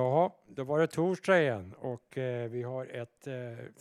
[0.00, 3.34] Ja, då var det torsdag igen och eh, vi har ett eh,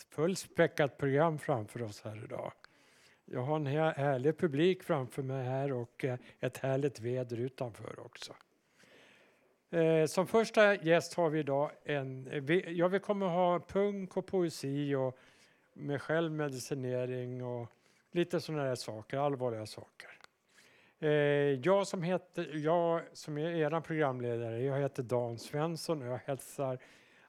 [0.09, 2.51] fullspäckat program framför oss här idag.
[3.25, 7.99] Jag har en här, härlig publik framför mig här och eh, ett härligt väder utanför
[7.99, 8.33] också.
[9.69, 14.25] Eh, som första gäst har vi idag en, vi, ja, vi kommer ha punk och
[14.25, 15.17] poesi och
[15.73, 17.67] med självmedicinering och
[18.11, 20.18] lite sådana där saker, allvarliga saker.
[20.99, 26.17] Eh, jag som, heter, jag som är er programledare, jag heter Dan Svensson och jag
[26.17, 26.79] hälsar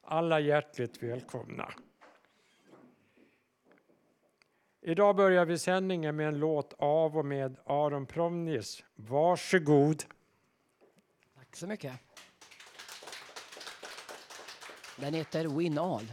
[0.02, 1.72] alla hjärtligt välkomna.
[4.82, 8.84] Idag börjar vi sändningen med en låt av och med Aron Promnis.
[8.94, 10.04] Varsågod.
[11.36, 11.92] Tack så mycket.
[14.96, 16.12] Den heter Win All.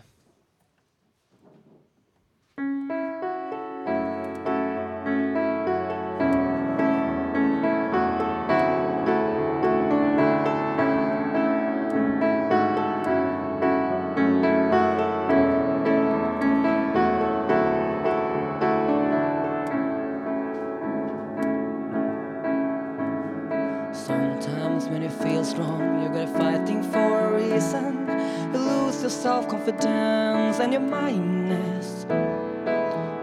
[29.28, 32.06] Self confidence and your mindness.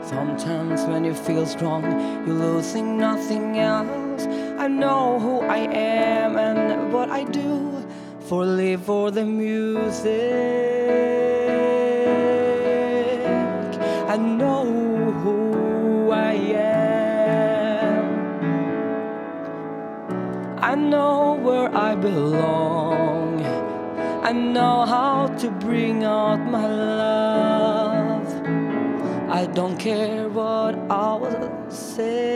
[0.07, 1.83] Sometimes when you feel strong,
[2.27, 4.27] you're losing nothing else.
[4.65, 7.83] I know who I am and what I do
[8.21, 10.11] for live for the music.
[14.15, 14.65] I know
[15.23, 18.05] who I am.
[20.71, 23.25] I know where I belong.
[24.25, 28.29] I know how to bring out my love.
[29.31, 32.35] I don't care what others say.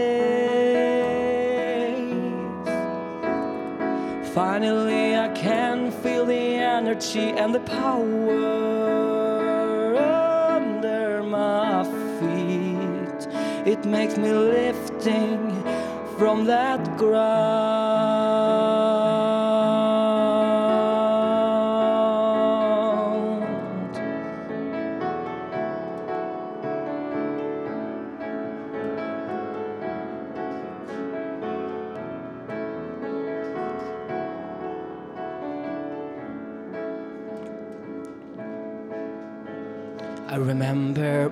[4.34, 6.47] Finally, I can feel the
[6.78, 8.37] energy and the power
[10.56, 11.84] under my
[12.19, 13.21] feet.
[13.72, 15.62] It makes me lifting
[16.17, 17.78] from that ground.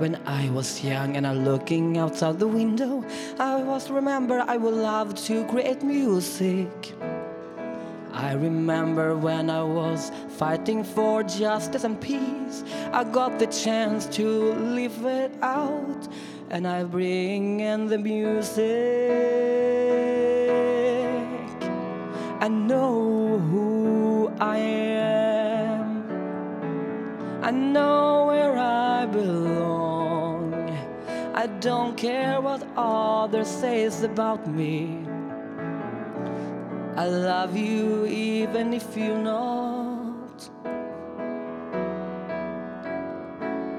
[0.07, 3.05] When I was young and I looking outside the window.
[3.41, 6.95] I was remember I would love to create music.
[8.13, 12.63] I remember when I was fighting for justice and peace.
[12.93, 14.27] I got the chance to
[14.79, 16.03] live it out,
[16.51, 18.63] and I bring in the music.
[22.47, 25.89] I know who I am.
[27.43, 29.86] I know where I belong.
[31.39, 35.05] I don't care what others says about me.
[36.97, 40.49] I love you even if you're not.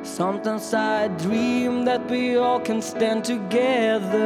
[0.06, 4.20] Sometimes I dream that we all can stand together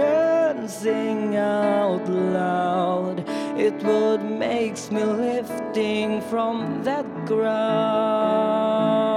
[0.00, 3.24] and sing out loud.
[3.56, 9.07] It would makes me lifting from that ground.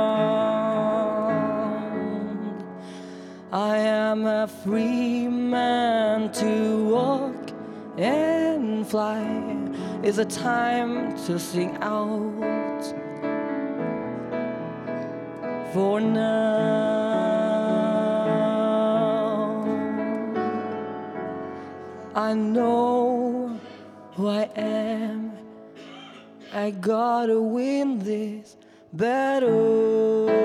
[4.22, 7.52] I am a free man to walk
[7.98, 9.20] and fly.
[10.04, 12.84] It's a time to sing out.
[15.74, 17.02] For now,
[22.14, 23.60] I know
[24.12, 25.32] who I am.
[26.54, 28.56] I gotta win this
[28.94, 30.42] battle.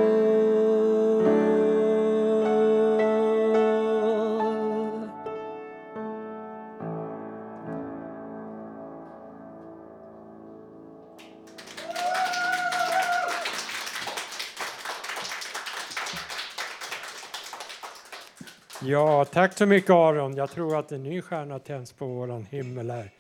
[18.89, 20.37] Ja, tack så mycket Aron.
[20.37, 23.11] Jag tror att en ny stjärna tänds på våran himmel här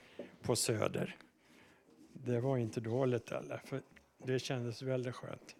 [0.43, 1.17] på Söder.
[2.13, 3.83] Det var inte dåligt heller, för
[4.25, 5.57] det kändes väldigt skönt.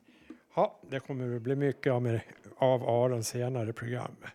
[0.55, 2.21] Ja, det kommer att bli mycket av, med,
[2.59, 4.31] av Aron senare i programmet.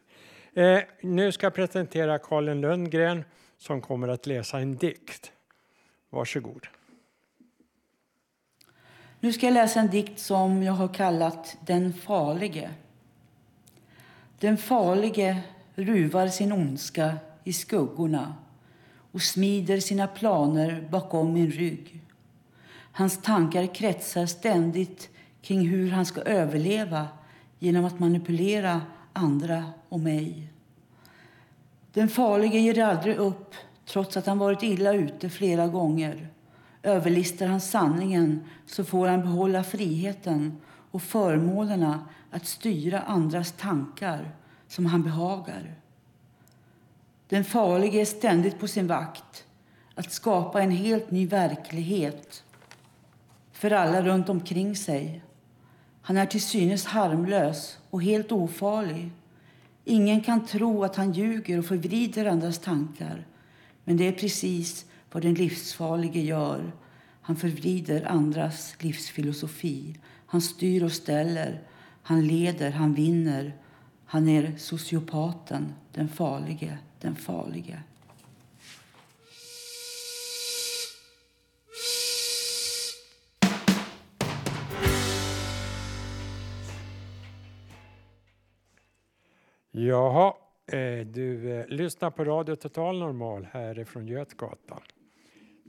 [0.53, 3.23] Eh, nu ska jag presentera Karin Lundgren
[3.57, 5.31] som kommer att läsa en dikt.
[6.09, 6.67] Varsågod.
[9.19, 12.71] Nu ska jag läsa en dikt som jag har kallat Den farlige.
[14.39, 15.43] Den farlige
[15.85, 18.33] ruvar sin ondska i skuggorna
[19.11, 22.01] och smider sina planer bakom min rygg.
[22.91, 25.09] Hans tankar kretsar ständigt
[25.41, 27.07] kring hur han ska överleva
[27.59, 28.81] genom att manipulera
[29.13, 30.47] andra och mig.
[31.93, 33.55] Den farlige ger aldrig upp
[33.85, 36.27] trots att han varit illa ute flera gånger.
[36.83, 40.57] Överlistar han sanningen så får han behålla friheten
[40.91, 44.31] och förmånerna att styra andras tankar
[44.71, 45.75] som han behagar.
[47.27, 49.45] Den farlige är ständigt på sin vakt
[49.95, 52.43] att skapa en helt ny verklighet
[53.51, 55.23] för alla runt omkring sig.
[56.01, 59.11] Han är till synes harmlös och helt ofarlig.
[59.85, 63.27] Ingen kan tro att han ljuger och förvrider andras tankar.
[63.83, 66.71] Men det är precis vad den livsfarlige gör.
[67.21, 69.97] Han förvrider andras livsfilosofi.
[70.25, 71.61] Han styr och ställer.
[72.03, 73.53] Han leder, han vinner.
[74.11, 77.83] Han är sociopaten, den farlige, den farlige.
[89.71, 90.33] Jaha,
[90.67, 94.81] eh, du eh, lyssnar på Radio Total Normal härifrån Götgatan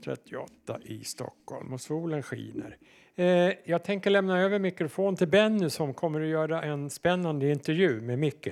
[0.03, 2.77] 38 i Stockholm och solen skiner.
[3.15, 8.01] Eh, jag tänker lämna över mikrofon till Benny som kommer att göra en spännande intervju
[8.01, 8.47] med Micke.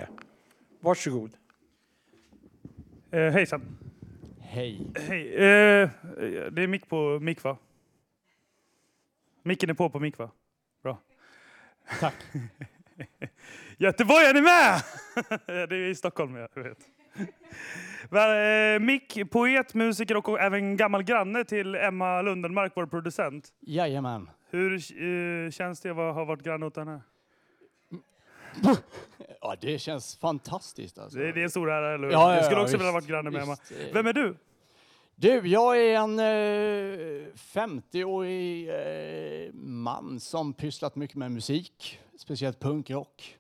[0.80, 1.32] Varsågod.
[3.12, 3.78] Eh, hejsan.
[4.40, 4.88] Hej.
[4.96, 5.36] Hej.
[5.36, 5.90] Eh,
[6.52, 7.58] det är mick på mick va?
[9.44, 10.32] Micken är på på mick va?
[10.84, 11.02] Bra.
[12.00, 12.16] Tack.
[13.78, 14.82] Göteborg, är ni med?
[15.70, 16.78] det är i Stockholm, jag vet.
[18.12, 23.54] Eh, Mick, poet, musiker och även gammal granne till Emma Lundenmark, vår producent.
[23.60, 24.30] Jajamän.
[24.50, 27.02] Hur eh, känns det att ha varit granne åt henne?
[29.42, 30.98] Ja, det känns fantastiskt.
[31.00, 31.18] Alltså.
[31.20, 32.14] Det, det är en stor ära, eller hur?
[32.14, 33.54] Ja, ja, Jag skulle också vilja visst, varit granne med Emma.
[33.54, 33.94] eh.
[33.94, 34.36] Vem är du?
[35.16, 43.38] Du, jag är en eh, 50-årig eh, man som pysslat mycket med musik, speciellt punkrock.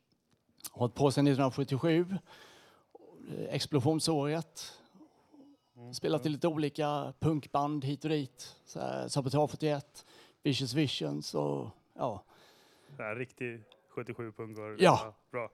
[0.72, 2.06] Hållit på sedan 1977,
[3.38, 4.78] eh, explosionsåret.
[5.94, 8.56] Spelat i lite olika punkband hit och dit.
[8.66, 10.06] Så här, Sabotage 41,
[10.44, 12.24] Vicious Visions och ja.
[12.98, 13.64] Här, riktig
[13.96, 14.76] 77-punkare.
[14.80, 15.16] Ja.
[15.32, 15.50] Bra.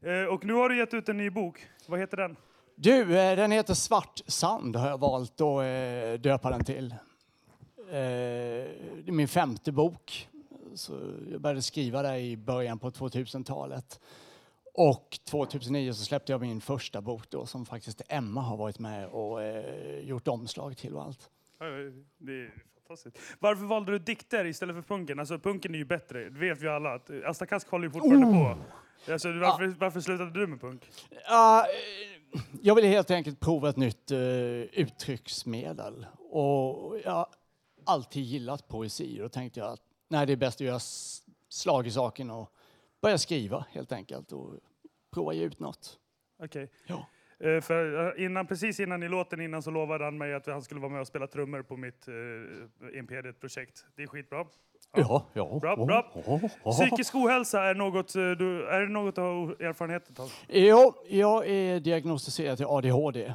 [0.00, 1.66] Eh, och nu har du gett ut en ny bok.
[1.86, 2.36] Vad heter den?
[2.74, 6.94] Du, eh, den heter Svart sand har jag valt att döpa den till.
[7.90, 7.98] Det
[9.06, 10.28] är min femte bok.
[10.74, 10.92] Så
[11.30, 14.00] jag började skriva där i början på 2000-talet.
[14.74, 19.08] Och 2009 så släppte jag min första bok då som faktiskt Emma har varit med
[19.08, 21.30] och eh, gjort omslag till och allt.
[21.58, 21.66] Ja,
[22.18, 23.18] Det är fantastiskt.
[23.38, 25.18] Varför valde du dikter istället för punken?
[25.20, 26.94] Alltså punken är ju bättre, det vet vi alla.
[26.94, 28.54] att Asta Kask håller ju fortfarande Oh!
[28.54, 29.12] på.
[29.12, 30.90] Alltså, varför, varför slutade du med punk?
[31.26, 34.18] Ja, eh, jag ville helt enkelt prova ett nytt uh,
[34.72, 36.06] uttrycksmedel.
[36.30, 37.26] Och jag har
[37.84, 39.18] alltid gillat poesi.
[39.18, 40.78] Och då tänkte jag att nej, det är bäst att göra
[41.48, 42.52] slag i saken och
[43.02, 44.32] börja skriva helt enkelt.
[44.32, 44.54] Och
[45.14, 45.98] prova ge ut något.
[46.42, 46.70] Okej.
[46.86, 47.06] Ja.
[47.40, 50.62] Eh, för eh, innan, precis innan i låten innan så lovade han mig att han
[50.62, 53.84] skulle vara med och spela trummor på mitt uh, Imperiet-projekt.
[53.96, 54.46] Det är skitbra.
[54.96, 55.58] Ja, ja.
[55.60, 56.12] Bra, ja, bra.
[56.26, 56.70] ja, ja.
[56.70, 60.32] Psykisk ohälsa, är, något, eh, du, är det något du har erfarenhet av?
[60.48, 63.34] Jo, jag är diagnostiserad till ADHD.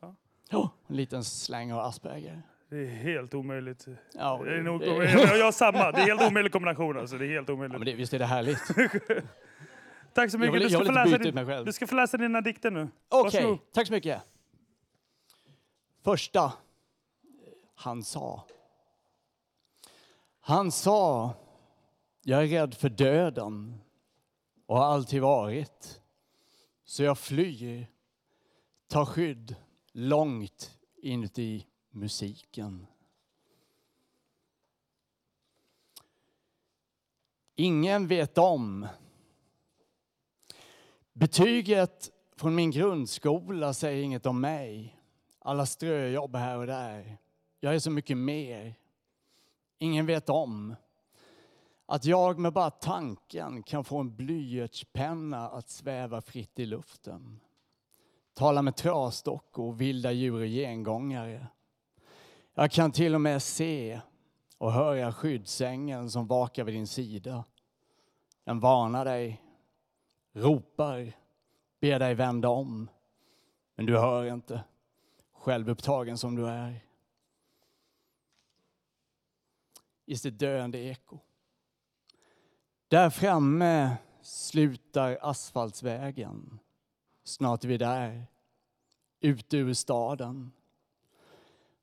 [0.00, 0.14] Ja.
[0.50, 2.42] Ja, en liten släng av Asperger.
[2.70, 3.86] Det är helt omöjligt.
[4.14, 7.18] Ja, Det är nog, det- jag, jag har samma, det är helt omöjlig kombination alltså.
[7.18, 7.78] Det är helt Ja, omöjligt.
[7.78, 8.58] men det, visst är det härligt?
[10.14, 10.54] Tack så mycket.
[10.54, 12.88] vill, du, ska få läsa din, du ska få läsa dina dikter nu.
[13.08, 13.58] Okej, Varsågod.
[13.72, 14.22] tack så mycket.
[16.04, 16.52] Första.
[17.74, 18.44] Han sa.
[20.40, 21.34] Han sa,
[22.22, 23.80] jag är rädd för döden
[24.66, 26.00] och har alltid varit.
[26.84, 27.86] Så jag flyr,
[28.88, 29.56] tar skydd
[29.92, 32.86] långt inuti musiken.
[37.54, 38.86] Ingen vet om.
[41.12, 45.00] Betyget från min grundskola säger inget om mig.
[45.38, 47.18] Alla ströjobb här och där.
[47.60, 48.74] Jag är så mycket mer.
[49.78, 50.74] Ingen vet om
[51.86, 57.40] att jag med bara tanken kan få en blyertspenna att sväva fritt i luften.
[58.34, 61.46] Tala med trasdockor, vilda djur och gengångare.
[62.60, 64.00] Jag kan till och med se
[64.58, 67.44] och höra skyddsängeln som vakar vid din sida.
[68.44, 69.42] Den varnar dig,
[70.32, 71.12] ropar,
[71.80, 72.90] ber dig vända om.
[73.74, 74.64] Men du hör inte,
[75.32, 76.80] självupptagen som du är.
[80.06, 81.18] I sitt döende eko.
[82.88, 86.58] Där framme slutar asfaltsvägen.
[87.24, 88.26] Snart är vi där,
[89.20, 90.52] ute ur staden.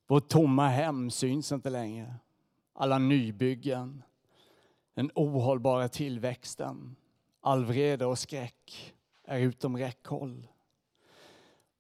[0.08, 2.16] Vårt tomma hem syns inte längre.
[2.74, 4.04] Alla nybyggen,
[4.94, 6.96] den ohållbara tillväxten,
[7.42, 10.48] all vrede och skräck är utom räckhåll.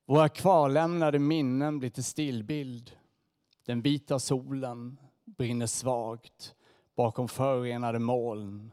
[0.06, 2.92] Våra kvarlämnade minnen blir till stillbild.
[3.66, 6.56] Den vita solen brinner svagt
[6.96, 8.72] bakom förorenade moln.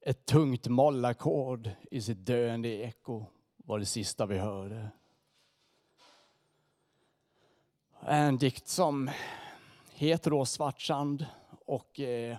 [0.00, 3.24] Ett tungt mollackord i sitt döende eko
[3.56, 4.88] var det sista vi hörde.
[8.06, 9.10] Eh, en dikt som
[9.94, 11.26] heter då Svartsand
[11.66, 12.36] och eh,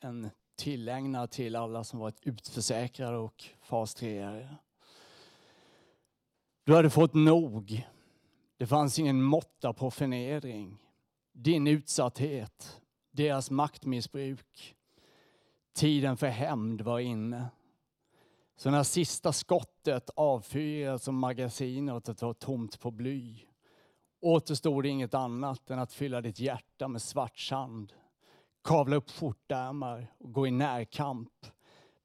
[0.00, 4.48] en tillägnad till alla som varit utförsäkrade och fas 3
[6.64, 7.88] Du hade fått nog.
[8.56, 10.78] Det fanns ingen måtta på förnedring.
[11.32, 14.76] Din utsatthet, deras maktmissbruk.
[15.74, 17.48] Tiden för hämnd var inne.
[18.56, 23.49] Så när sista skottet avfyrades och magasinet var tomt på bly
[24.20, 27.92] återstod inget annat än att fylla ditt hjärta med svart sand.
[28.62, 31.46] Kavla upp skjortärmar och gå i närkamp.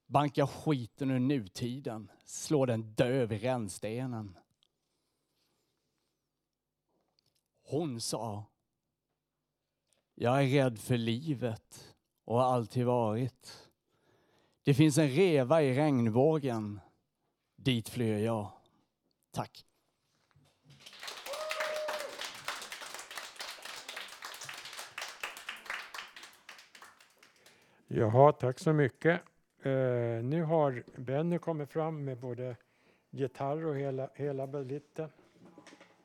[0.07, 4.37] Banka skiten ur nutiden, slå den döv i rännstenen.
[7.63, 8.43] Hon sa,
[10.15, 11.95] jag är rädd för livet
[12.25, 13.69] och har alltid varit.
[14.63, 16.79] Det finns en reva i regnvågen.
[17.55, 18.51] Dit flyr jag.
[19.31, 19.65] Tack.
[27.87, 29.21] Jaha, tack så mycket.
[29.65, 29.71] Uh,
[30.23, 32.55] nu har Benny kommit fram med både
[33.09, 35.09] gitarr och hela, hela balletten.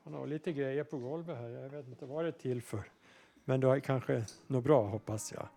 [0.03, 1.49] Han har lite grejer på golvet här.
[1.49, 2.83] Jag vet inte vad det är till för.
[3.45, 5.47] Men det är kanske något bra hoppas jag.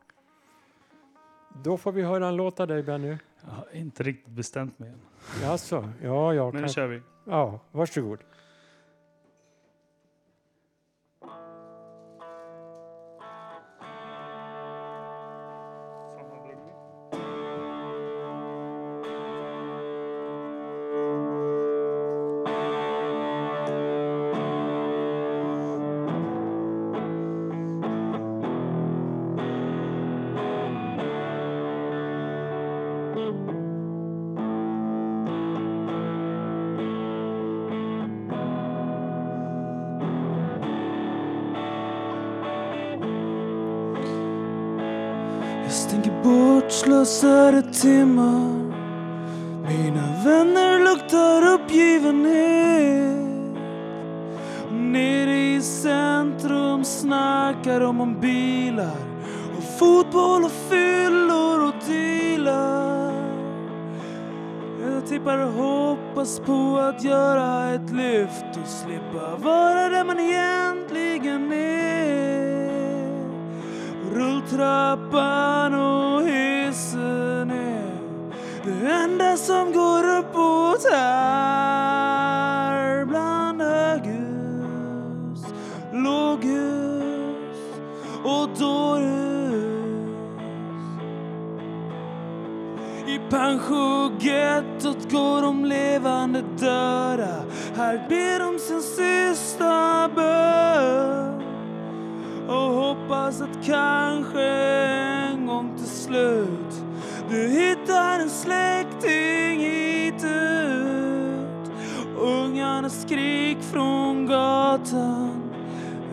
[1.64, 3.16] Då får vi höra en låt av dig Benny.
[3.40, 5.00] Jag har inte riktigt bestämt mig än.
[5.43, 5.88] Jaså?
[6.02, 6.62] Ja, jag Men kan...
[6.62, 7.00] nu kör vi.
[7.25, 8.19] Ja, varsågod.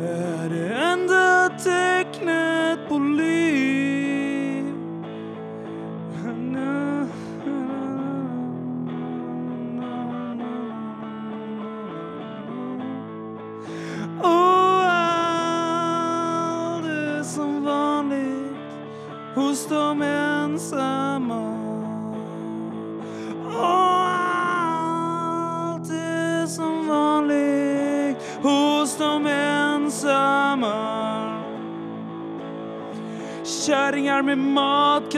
[0.08, 3.81] Är det enda tecknet på liv.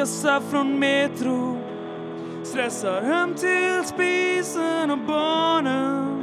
[0.04, 1.58] Matkassar från Metro
[2.44, 6.20] stressar hem till spisen och barnen.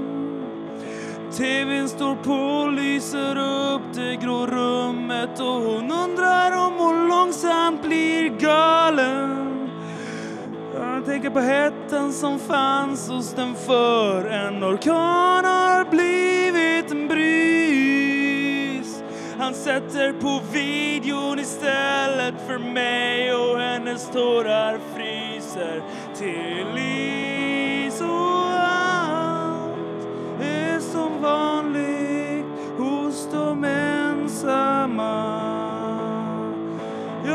[1.32, 7.82] TVn står på och lyser upp det grå rummet och hon undrar om hon långsamt
[7.82, 9.70] blir galen.
[10.75, 19.02] Jag tänker på hettan som fanns hos den för en orkan har blivit en bris.
[19.38, 23.34] Han sätter på videon istället för mig
[23.90, 25.82] hennes tårar fryser
[26.14, 30.06] till is och allt
[30.40, 32.47] är som vanligt
[32.78, 35.40] hos de ensamma.
[37.26, 37.35] Ja,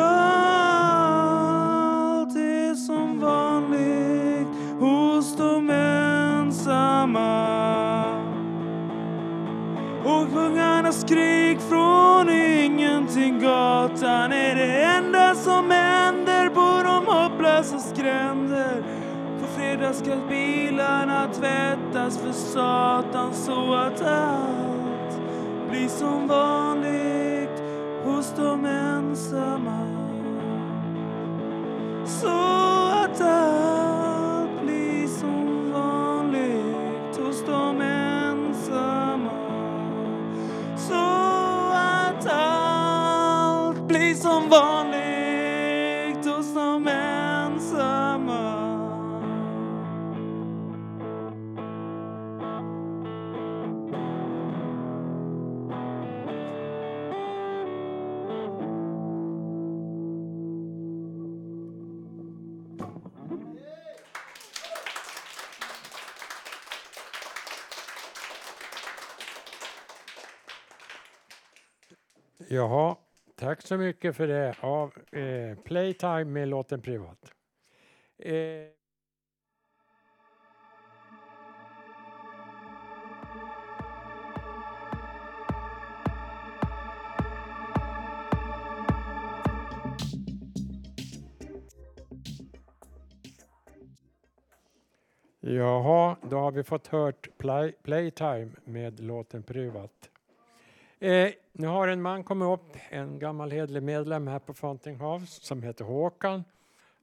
[2.20, 4.48] allt är som vanligt
[4.80, 7.46] hos de ensamma.
[10.04, 15.85] Och sjungarnas skrik från ingenting gatan är det enda som är
[19.88, 25.20] På ska bilarna tvättas för satan så att allt
[25.70, 27.62] blir som vanligt
[28.04, 29.88] hos de ensamma.
[32.06, 32.65] Så
[72.48, 72.96] Jaha,
[73.36, 74.56] tack så mycket för det.
[74.62, 77.32] Ja, eh, Playtime med låten Privat.
[78.18, 78.36] Eh,
[95.40, 100.10] Jaha, då har vi fått hört play, Playtime med låten Privat.
[101.06, 105.46] Eh, nu har en man kommit upp, en gammal hederlig medlem här på Fountain House
[105.46, 106.44] som heter Håkan.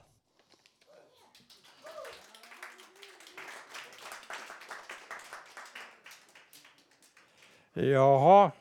[7.72, 8.52] Jaha,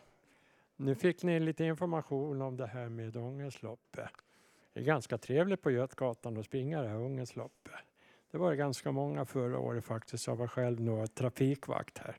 [0.75, 4.09] nu fick ni lite information om det här med ångestloppet.
[4.73, 7.73] Det är ganska trevligt på Götgatan att springa det här ångestloppet.
[8.31, 10.27] Det var ganska många förra året faktiskt.
[10.27, 12.15] Jag var själv några trafikvakt här.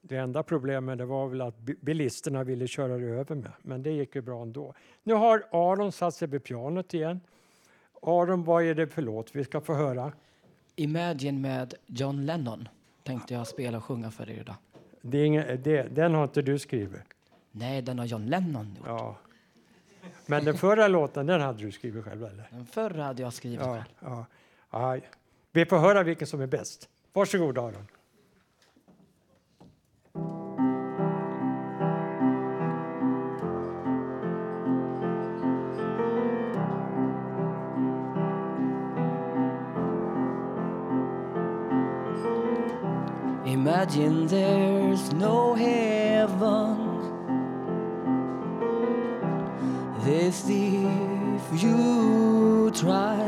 [0.00, 4.14] Det enda problemet det var väl att bilisterna ville köra över mig, men det gick
[4.14, 4.74] ju bra ändå.
[5.02, 7.20] Nu har Aron satt sig vid pianot igen
[8.02, 10.12] Aron, vad är det för låt vi ska få höra?
[10.76, 12.68] Imagine med John Lennon
[13.02, 14.56] tänkte jag spela och sjunga för er idag.
[15.02, 17.00] Det är ingen, det, den har inte du skrivit?
[17.50, 18.86] Nej, den har John Lennon gjort.
[18.86, 19.16] Ja.
[20.26, 22.48] Men den förra låten, den hade du skrivit själv, eller?
[22.50, 23.84] Den förra hade jag skrivit Ja, själv.
[24.00, 24.26] ja.
[24.70, 24.98] ja.
[25.52, 26.88] Vi får höra vilken som är bäst.
[27.12, 27.86] Varsågod, Aron.
[43.72, 46.76] Imagine there's no heaven.
[50.04, 53.24] This if you try.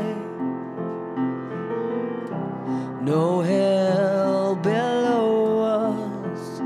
[3.01, 6.61] No hell below us.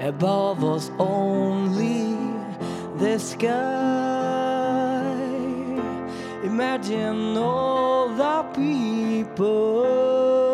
[0.00, 2.16] Above us only
[2.98, 3.54] the sky.
[6.42, 10.49] Imagine all the people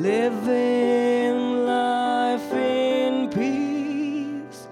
[0.00, 4.66] living life in peace.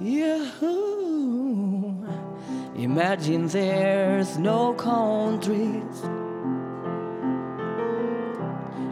[0.00, 1.94] Yahoo!
[2.76, 6.02] Imagine there's no countries.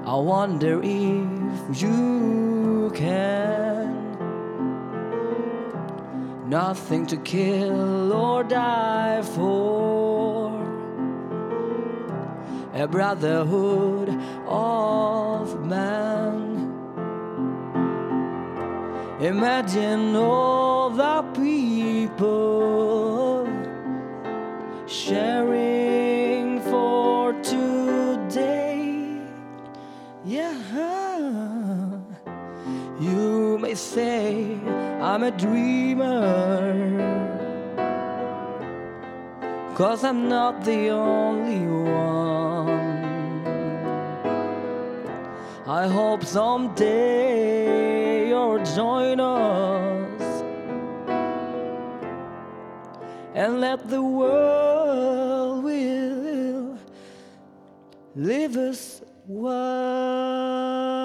[0.05, 3.95] I wonder if you can.
[6.49, 10.63] Nothing to kill or die for
[12.73, 14.16] a brotherhood
[14.47, 16.73] of man.
[19.21, 23.49] Imagine all the people
[24.87, 29.21] sharing for today.
[30.25, 30.55] Yeah,
[33.01, 34.59] you may say
[35.01, 37.15] I'm a dreamer.
[39.75, 41.86] Cause I'm not the only one.
[45.69, 50.45] I hope someday you'll join us
[53.35, 56.79] and let the world will
[58.15, 60.96] live as one.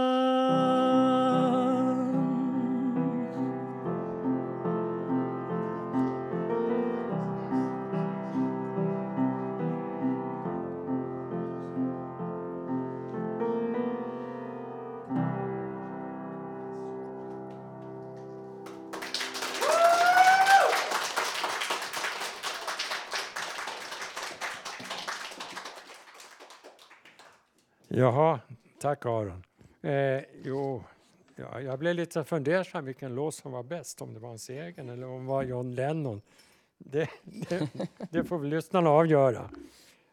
[27.94, 28.40] Jaha,
[28.80, 29.44] tack Aron.
[29.82, 30.84] Eh, jo,
[31.36, 34.90] ja, jag blev lite fundersam vilken låt som var bäst, om det var hans egen
[34.90, 36.22] eller om det var John Lennon.
[36.78, 37.70] Det, det,
[38.10, 39.50] det får väl lyssnarna avgöra.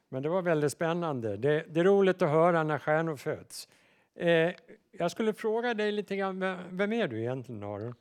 [0.08, 1.36] Men det var väldigt spännande.
[1.36, 3.68] Det, det är roligt att höra när stjärnor föds.
[4.14, 4.50] Eh,
[4.92, 7.94] jag skulle fråga dig lite grann, vem, vem är du egentligen Aron?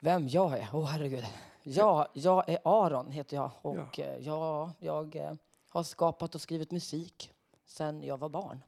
[0.00, 0.68] Vem jag är?
[0.72, 1.24] Åh herregud.
[1.62, 4.16] Ja, jag är Aron heter jag och ja.
[4.20, 5.32] jag, jag eh,
[5.68, 7.32] har skapat och skrivit musik
[7.66, 8.60] sedan jag var barn.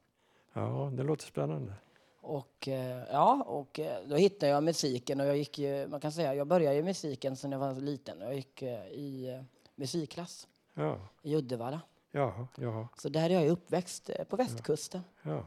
[0.53, 1.73] Ja, det låter spännande.
[2.21, 6.11] Och eh, ja, och eh, då hittade jag musiken och jag gick ju, man kan
[6.11, 8.21] säga, jag började i musiken sedan jag var liten.
[8.21, 9.43] Jag gick eh, i
[9.75, 11.81] musikklass Ja, i Uddevalla.
[12.11, 12.87] ja, ja.
[12.97, 15.01] Så där är jag uppväxt på västkusten.
[15.21, 15.45] ja,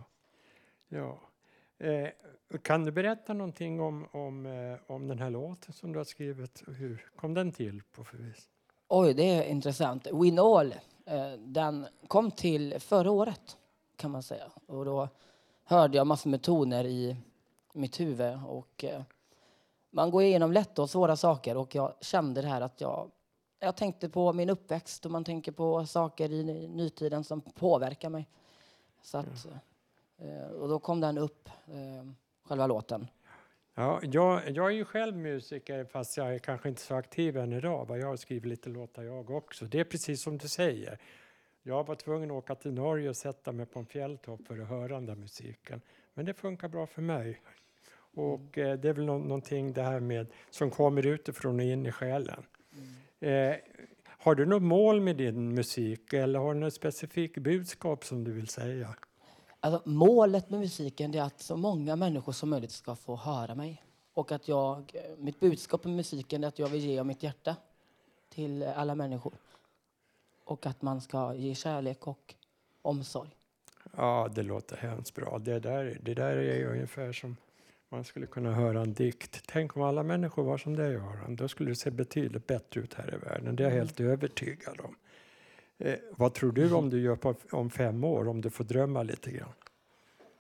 [0.89, 1.19] ja.
[1.79, 2.09] Eh,
[2.63, 4.47] kan du berätta någonting om, om,
[4.87, 6.63] om den här låten som du har skrivit?
[6.67, 8.49] Hur kom den till på för vis?
[8.89, 10.07] Oj, det är intressant.
[10.13, 10.75] Win All,
[11.07, 13.57] eh, den kom till förra året
[13.97, 14.45] kan man säga.
[14.67, 15.09] Och då
[15.65, 17.17] hörde jag massor med toner i
[17.73, 19.03] mitt huvud och eh,
[19.91, 23.11] man går igenom lätta och svåra saker och jag kände det här att jag
[23.59, 28.29] jag tänkte på min uppväxt och man tänker på saker i nytiden som påverkar mig.
[29.03, 29.47] Så att,
[30.19, 32.11] eh, och då kom den upp, eh,
[32.49, 33.09] själva låten.
[33.75, 37.53] Ja, jag, jag är ju själv musiker fast jag är kanske inte så aktiv än
[37.53, 37.99] idag.
[37.99, 39.65] Jag har skrivit lite låtar jag också.
[39.65, 40.99] Det är precis som du säger.
[41.69, 44.69] Jag var tvungen att åka till Norge och sätta mig på en fjälltopp för att
[44.69, 45.81] höra den där musiken.
[46.15, 47.41] Men det funkar bra för mig.
[48.15, 51.87] Och eh, det är väl nå- någonting det här med som kommer utifrån och in
[51.87, 52.43] i själen.
[53.21, 53.55] Eh,
[54.07, 58.33] har du något mål med din musik eller har du något specifikt budskap som du
[58.33, 58.95] vill säga?
[59.61, 63.83] Alltså, målet med musiken är att så många människor som möjligt ska få höra mig.
[64.15, 67.57] Och att jag, mitt budskap med musiken är att jag vill ge av mitt hjärta
[68.29, 69.35] till alla människor.
[70.47, 72.35] Och att man ska ge kärlek och
[72.83, 73.31] omsorg.
[73.97, 75.39] Ja, det låter hemskt bra.
[75.39, 77.37] Det där, det där är ju ungefär som
[77.89, 79.43] Man skulle kunna höra en dikt.
[79.47, 81.37] Tänk om alla människor var som dig Aron.
[81.37, 83.57] Då skulle det se betydligt bättre ut här i världen.
[83.57, 84.97] Det är jag helt övertygad om.
[85.79, 89.03] Eh, vad tror du om du gör på, om fem år, om du får drömma
[89.03, 89.53] lite grann?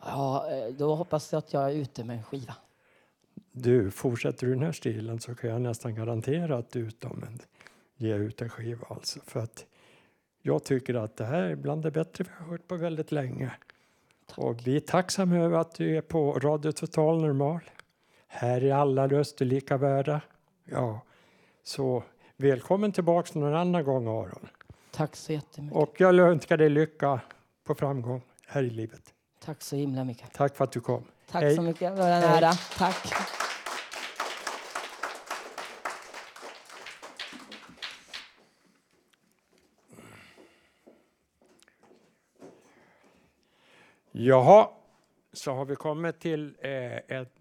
[0.01, 2.55] Ja, eh, då hoppas jag att jag är ute med en skiva.
[3.53, 7.38] Du, fortsätter du den här stilen så kan jag nästan garantera att du utom en,
[7.97, 8.87] ge ut en skiva.
[8.90, 9.21] Alltså.
[9.27, 9.66] För att
[10.46, 13.50] jag tycker att det här är bland det bättre vi har hört på väldigt länge.
[14.37, 17.61] Och vi är tacksamma över att du är på Radio Total Normal.
[18.26, 20.20] Här är alla röster lika värda.
[20.64, 21.00] Ja,
[21.62, 22.02] så
[22.37, 24.48] välkommen tillbaks någon annan gång Aron.
[24.90, 25.76] Tack så jättemycket.
[25.76, 27.20] Och jag önskar dig lycka
[27.64, 29.02] på framgång här i livet.
[29.44, 30.32] Tack så himla mycket.
[30.32, 31.04] Tack för att du kom.
[31.30, 31.56] Tack Hej.
[31.56, 31.96] så mycket.
[31.96, 32.52] Det var en ära.
[32.78, 33.12] Tack.
[44.18, 44.68] Jaha,
[45.33, 47.33] så har vi kommit till eh, ett,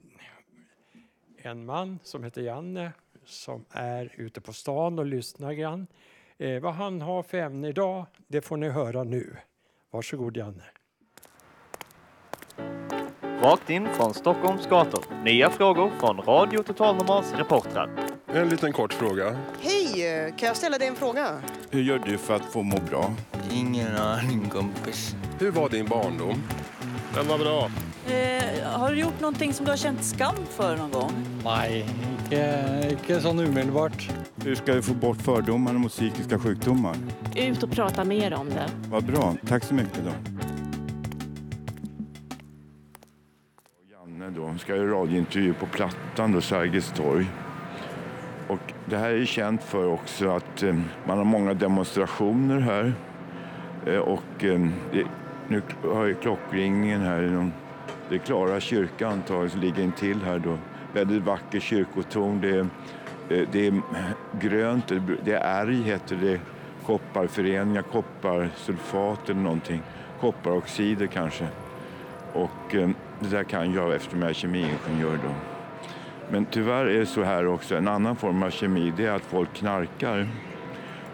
[1.38, 2.92] en man som heter Janne
[3.26, 5.88] som är ute på stan och lyssnar grann.
[6.38, 9.38] Eh, vad han har för ämne idag, det får ni höra nu.
[9.92, 10.64] Varsågod Janne.
[13.22, 15.24] Rakt in från Stockholms gator.
[15.24, 17.90] Nya frågor från Radio Total Normals reportrar.
[18.28, 19.40] En liten kort fråga.
[19.62, 19.75] Hej!
[20.38, 21.42] Kan jag ställa dig en fråga?
[21.70, 23.14] Hur gör du för att få må bra?
[23.52, 25.16] Ingen aning kompis.
[25.40, 26.44] Hur var din barndom?
[27.14, 27.70] Den var bra.
[28.08, 31.12] Eh, har du gjort någonting som du har känt skam för någon gång?
[31.44, 31.86] Nej,
[32.22, 34.10] inte, inte så omedelbart.
[34.44, 36.96] Hur ska vi få bort fördomarna mot psykiska sjukdomar?
[37.36, 38.70] Ut och prata mer om det.
[38.90, 39.36] Vad bra.
[39.48, 40.12] Tack så mycket då.
[43.92, 47.28] Janne då ska göra radiointervju på Plattan då, Sergels torg.
[48.48, 50.76] Och det här är känt för också att eh,
[51.08, 52.94] man har många demonstrationer här.
[53.86, 54.68] Eh, och eh,
[55.48, 55.62] nu
[55.94, 57.52] har ju klockringningen här.
[58.10, 60.58] Det är Klara kyrka antagligen som ligger intill här då.
[60.94, 62.42] Väldigt vacker kyrkotorn.
[62.42, 62.60] Det är,
[63.40, 63.82] eh, det är
[64.40, 66.40] grönt, det är- det är ärg heter det.
[66.86, 69.82] Kopparföreningar, kopparsulfat eller någonting.
[70.22, 71.48] Kopparoxider kanske.
[72.34, 75.55] Och eh, det där kan jag eftersom jag är kemiingenjör då.
[76.30, 79.22] Men tyvärr är det så här också, en annan form av kemi, det är att
[79.22, 80.28] folk knarkar.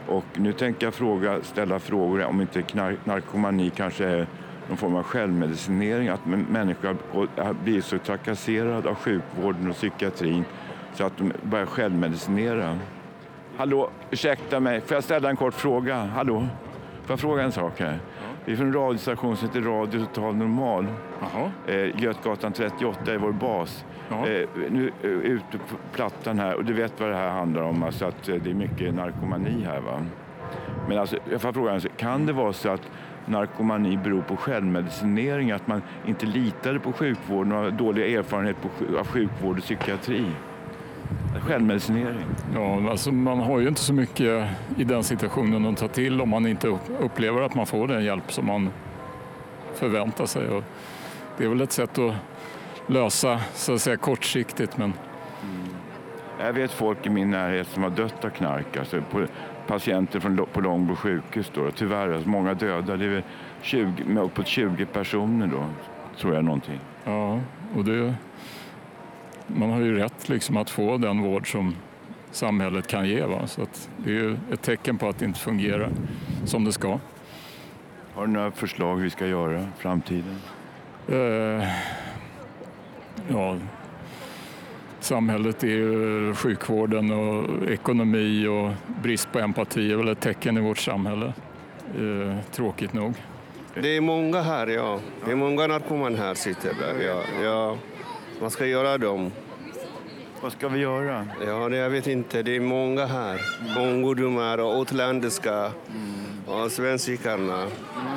[0.08, 4.28] Och nu tänker jag fråga, ställa frågor om inte knark, narkomani kanske är
[4.68, 6.98] någon form av självmedicinering, att människor
[7.44, 10.46] har blivit så trakasserade av sjukvården och psykiatrin
[10.94, 12.78] så att de börjar självmedicinera.
[13.58, 15.96] Hallå, ursäkta mig, får jag ställa en kort fråga?
[15.96, 16.48] Hallå,
[17.04, 18.00] får jag fråga en sak här?
[18.46, 20.88] Vi är från en radiostation som heter Radio Total Normal.
[21.68, 23.86] Eh, Götgatan 38 är vår bas.
[24.10, 27.84] Eh, nu eh, ute på plattan här, och du vet vad det här handlar om,
[27.84, 30.06] alltså att eh, det är mycket narkomani här va?
[30.88, 32.92] Men alltså, jag får fråga, alltså, kan det vara så att
[33.26, 38.98] narkomani beror på självmedicinering, att man inte litade på sjukvården och har dålig erfarenhet på,
[39.00, 40.26] av sjukvård och psykiatri?
[41.42, 42.26] Självmedicinering?
[42.56, 44.48] Ja, alltså man har ju inte så mycket
[44.78, 48.04] i den situationen att ta till om man inte upp- upplever att man får den
[48.04, 48.70] hjälp som man
[49.76, 50.48] förväntar sig.
[50.50, 50.64] Och
[51.38, 52.14] det är väl ett sätt att
[52.88, 54.94] lösa så att säga kortsiktigt men
[56.40, 59.26] Jag vet folk i min närhet som har dött av knark, alltså på,
[59.68, 63.24] patienter från, på Långbro sjukhus då, tyvärr, alltså många döda, det är väl
[63.62, 65.66] 20, med uppåt 20 personer då,
[66.20, 66.80] tror jag någonting.
[67.04, 67.40] ja,
[67.76, 68.14] och det,
[69.56, 71.76] man har ju rätt liksom att få den vård som
[72.32, 73.26] samhället kan ge.
[73.26, 73.48] Va?
[73.48, 75.90] Så att det är ju ett tecken på att det inte fungerar
[76.46, 77.00] som det ska.
[78.14, 80.36] Har du några förslag hur vi ska göra i framtiden?
[81.08, 81.68] Eh,
[83.30, 83.58] ja,
[85.00, 90.62] samhället är ju sjukvården och ekonomi och brist på empati är väl ett tecken i
[90.62, 91.34] vårt samhälle.
[91.96, 93.14] Eh, tråkigt nog.
[93.74, 95.00] Det är många här, ja.
[95.26, 97.22] Det är många narkomaner här sitter där, ja.
[97.44, 97.78] ja.
[98.42, 99.32] Vad ska göra dem?
[100.42, 101.28] Vad ska vi göra?
[101.46, 102.44] Ja, det, jag vet inte.
[102.44, 103.42] Det är många här.
[103.78, 105.72] Ungdomar och utländska
[106.48, 107.68] och svenskarna.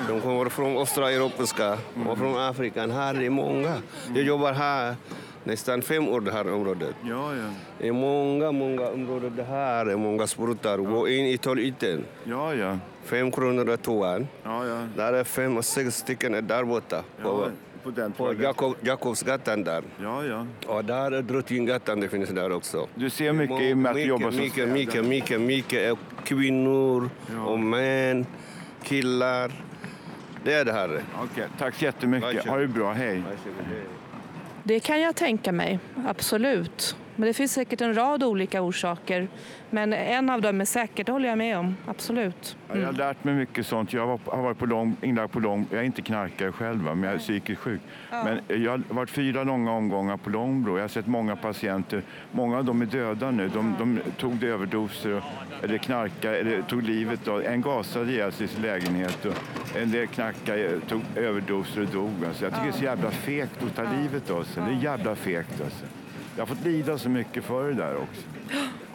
[0.09, 2.87] De kommer från östra europeiska och från Afrika.
[2.87, 3.75] Här är många.
[4.15, 4.97] Jag jobbar här
[5.45, 6.95] nästan fem år det här området.
[7.03, 7.51] Ja, ja.
[7.79, 9.85] Det är många, många områden det här.
[9.85, 10.79] Det är många sprutar.
[10.79, 12.05] Gå in i toaletten.
[12.25, 12.79] Ja, ja.
[13.05, 14.29] Fem kronor är toan.
[14.43, 14.87] Ja, ja.
[14.97, 17.03] Där är fem och sex stycken är där borta.
[17.23, 17.49] Ja,
[17.85, 19.85] på den på Jakob, Jakobsgatan där.
[20.03, 20.47] Ja, ja.
[20.67, 22.89] Och där är Drottninggatan, det finns där också.
[22.95, 25.97] Du ser mycket i och med att mycket, jobbar som mycket, mycket, mycket, mycket är
[26.25, 27.11] kvinnor
[27.47, 28.27] och män,
[28.83, 29.53] killar.
[30.45, 31.03] Det är det här.
[31.23, 32.47] Okej, tack så jättemycket.
[32.47, 33.23] Ha det bra, hej.
[34.63, 36.97] Det kan jag tänka mig, absolut.
[37.17, 39.29] Men det finns säkert en rad olika orsaker.
[39.71, 41.77] Men en av dem är säkert, det håller jag med om.
[41.87, 42.57] Absolut.
[42.69, 43.93] Ja, Jag har lärt mig mycket sånt.
[43.93, 45.67] Jag har varit på lång, inlagd på lång...
[45.71, 47.81] Jag är inte knarkare själv, men jag är psykiskt sjuk.
[48.11, 48.25] Ja.
[48.25, 50.77] Men jag har varit fyra långa omgångar på Långbro.
[50.77, 52.03] Jag har sett många patienter.
[52.33, 53.49] Många av dem är döda nu.
[53.49, 57.43] De, de tog överdoser, och- eller knarkade, eller tog livet av...
[57.43, 59.35] En gasade ihjäl sig i sin lägenhet och
[59.83, 62.11] en del knarkade, tog överdoser och dog.
[62.29, 62.45] Alltså.
[62.45, 64.63] Jag tycker det är så jävla fegt att ta livet av sig.
[64.67, 65.85] Det är jävla fegt alltså.
[66.37, 68.23] Jag har fått lida så mycket för det där också.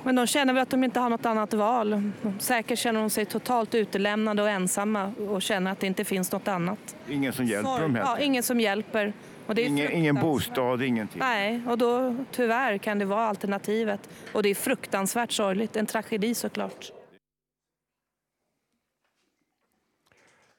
[0.03, 2.11] Men de känner väl att de inte har något annat val.
[2.39, 6.47] Säkert känner de sig totalt utelämnade och ensamma och känner att det inte finns något
[6.47, 6.95] annat.
[7.09, 9.13] Ingen som hjälper dem helt Ja, ingen som hjälper.
[9.45, 11.19] Och det är Ingen, ingen bostad, ingenting.
[11.19, 14.09] Nej, och då tyvärr kan det vara alternativet.
[14.33, 15.75] Och det är fruktansvärt sorgligt.
[15.75, 16.91] En tragedi såklart.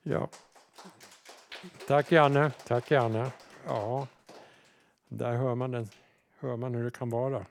[0.02, 0.28] Ja.
[1.86, 2.50] Tack Janne.
[2.66, 3.30] Tack Janne.
[3.66, 4.06] Ja,
[5.08, 5.88] där hör man, den,
[6.40, 7.46] hör man hur det kan vara.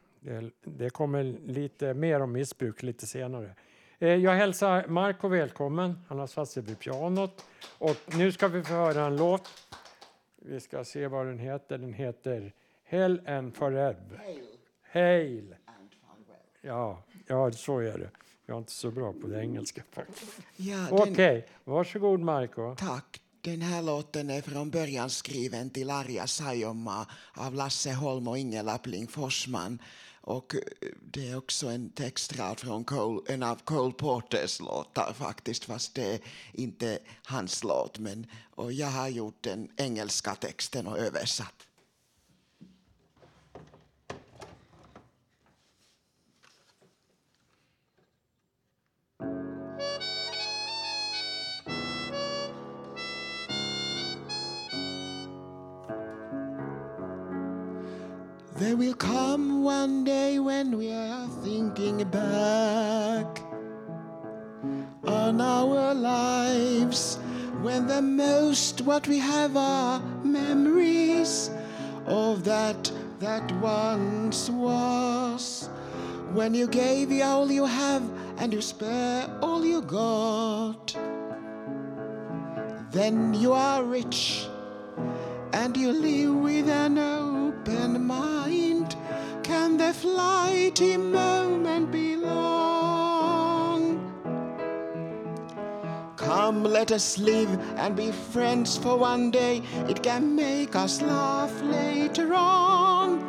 [0.63, 3.55] Det, kommer lite mer om missbruk lite senare.
[3.99, 5.99] Eh, Jag hälsar Marco välkommen.
[6.07, 7.45] Han har satt sig vid pianot.
[7.77, 9.49] Och nu ska vi få höra en låt.
[10.35, 11.77] Vi ska se vad den heter.
[11.77, 14.21] Den heter Hell and Forever.
[14.91, 15.55] Hail.
[16.61, 18.09] Ja, ja, så är det.
[18.45, 19.81] Jag är inte så bra på det engelska.
[20.55, 22.75] Ja, Okej, varsågod Marco.
[22.75, 23.21] Tack.
[23.41, 28.63] Den här låten är från början skriven till Arja Saijonmaa av Lasse Holm och Inge
[28.63, 29.81] Lappling Forsman.
[30.21, 30.61] Och eh,
[31.11, 36.13] det är också en textrad från Cole, en av Cole Porters låtar faktiskt, fast det
[36.13, 36.19] är
[36.53, 37.99] inte hans låt.
[37.99, 38.25] Men,
[38.55, 41.68] och jag har gjort den engelska texten och översatt.
[58.59, 63.41] There will come one day when we are thinking back
[65.05, 67.15] on our lives,
[67.61, 71.49] when the most what we have are memories
[72.05, 75.69] of that that once was.
[76.33, 78.03] When you gave all you have
[78.39, 80.93] and you spare all you got,
[82.91, 84.47] then you are rich
[85.53, 86.97] and you live with an
[87.69, 88.95] open mind.
[89.43, 93.99] Can the flighty moment be long?
[96.15, 99.61] Come, let us live and be friends for one day.
[99.87, 103.23] It can make us laugh later on.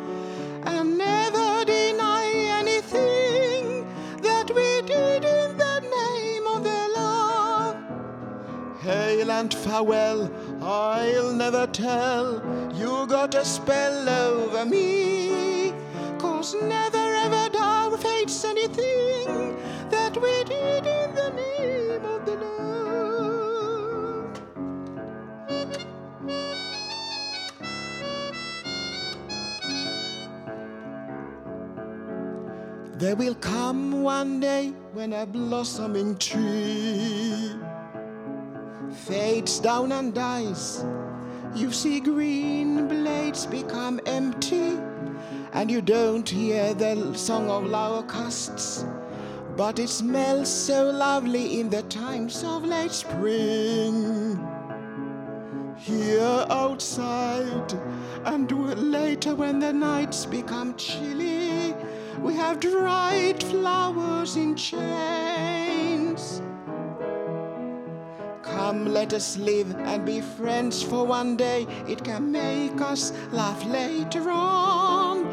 [0.65, 3.87] And never deny anything
[4.21, 7.75] that we did in the name of the love.
[8.81, 10.29] Hail and farewell,
[10.61, 12.41] I'll never tell.
[12.75, 15.73] You got a spell over me.
[16.19, 19.57] Cause never ever doubt fate's anything
[19.89, 22.61] that we did in the name of the love.
[32.99, 37.55] There will come one day when a blossoming tree
[39.07, 40.85] fades down and dies.
[41.55, 44.77] You see green blades become empty,
[45.53, 48.85] and you don't hear the song of locusts.
[49.57, 54.39] But it smells so lovely in the times of late spring.
[55.77, 57.73] Here outside,
[58.25, 58.51] and
[58.91, 61.75] later when the nights become chilly,
[62.21, 65.80] we have dried flowers in chains.
[68.51, 71.65] Come, let us live and be friends for one day.
[71.87, 75.25] It can make us laugh later on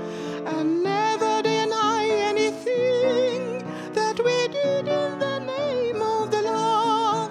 [0.47, 7.31] and never deny anything that we did in the name of the love.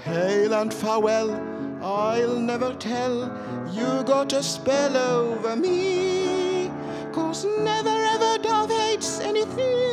[0.00, 1.30] Hail and farewell,
[1.82, 3.30] I'll never tell.
[3.70, 6.70] You got a spell over me.
[7.12, 9.87] Cause never ever doubt hates anything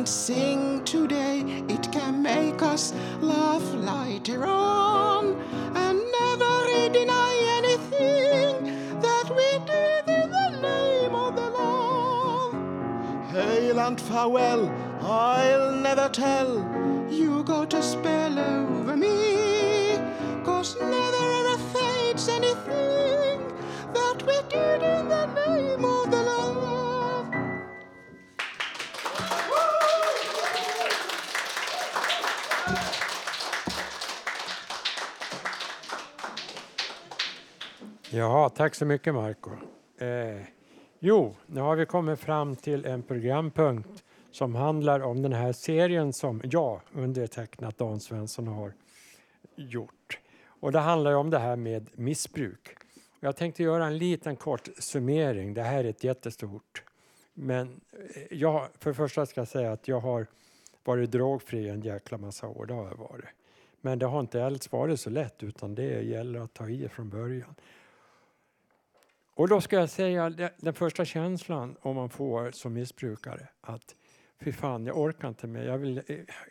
[0.00, 1.40] and sing today.
[1.68, 5.38] It can make us laugh later on
[5.76, 8.54] and never deny anything
[9.06, 12.54] that we did in the name of the Lord.
[13.32, 14.70] Hail and farewell,
[15.02, 16.50] I'll never tell.
[17.10, 19.98] You got a spell over me,
[20.46, 23.38] cause never ever fades anything
[23.92, 24.99] that we did
[38.12, 39.50] Jaha, tack så mycket Marco.
[39.98, 40.42] Eh,
[40.98, 46.12] jo, nu har vi kommit fram till en programpunkt som handlar om den här serien
[46.12, 48.72] som jag, undertecknat Dan Svensson, har
[49.56, 50.18] gjort.
[50.46, 52.76] Och det handlar om det här med missbruk.
[53.20, 55.54] Jag tänkte göra en liten kort summering.
[55.54, 56.82] Det här är ett jättestort.
[57.34, 60.26] Men eh, jag, för det första ska jag säga att jag har
[60.84, 62.66] varit drogfri en jäkla massa år.
[62.66, 63.28] Det har jag varit.
[63.80, 67.08] Men det har inte alls varit så lätt utan det gäller att ta i från
[67.08, 67.54] början.
[69.40, 73.96] Och då ska jag säga den första känslan om man får som missbrukare att
[74.40, 76.02] fy fan, jag orkar inte mer, jag, vill,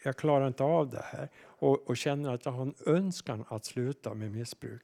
[0.03, 3.65] jag klarar inte av det här och, och känner att jag har en önskan att
[3.65, 4.81] sluta med missbruk.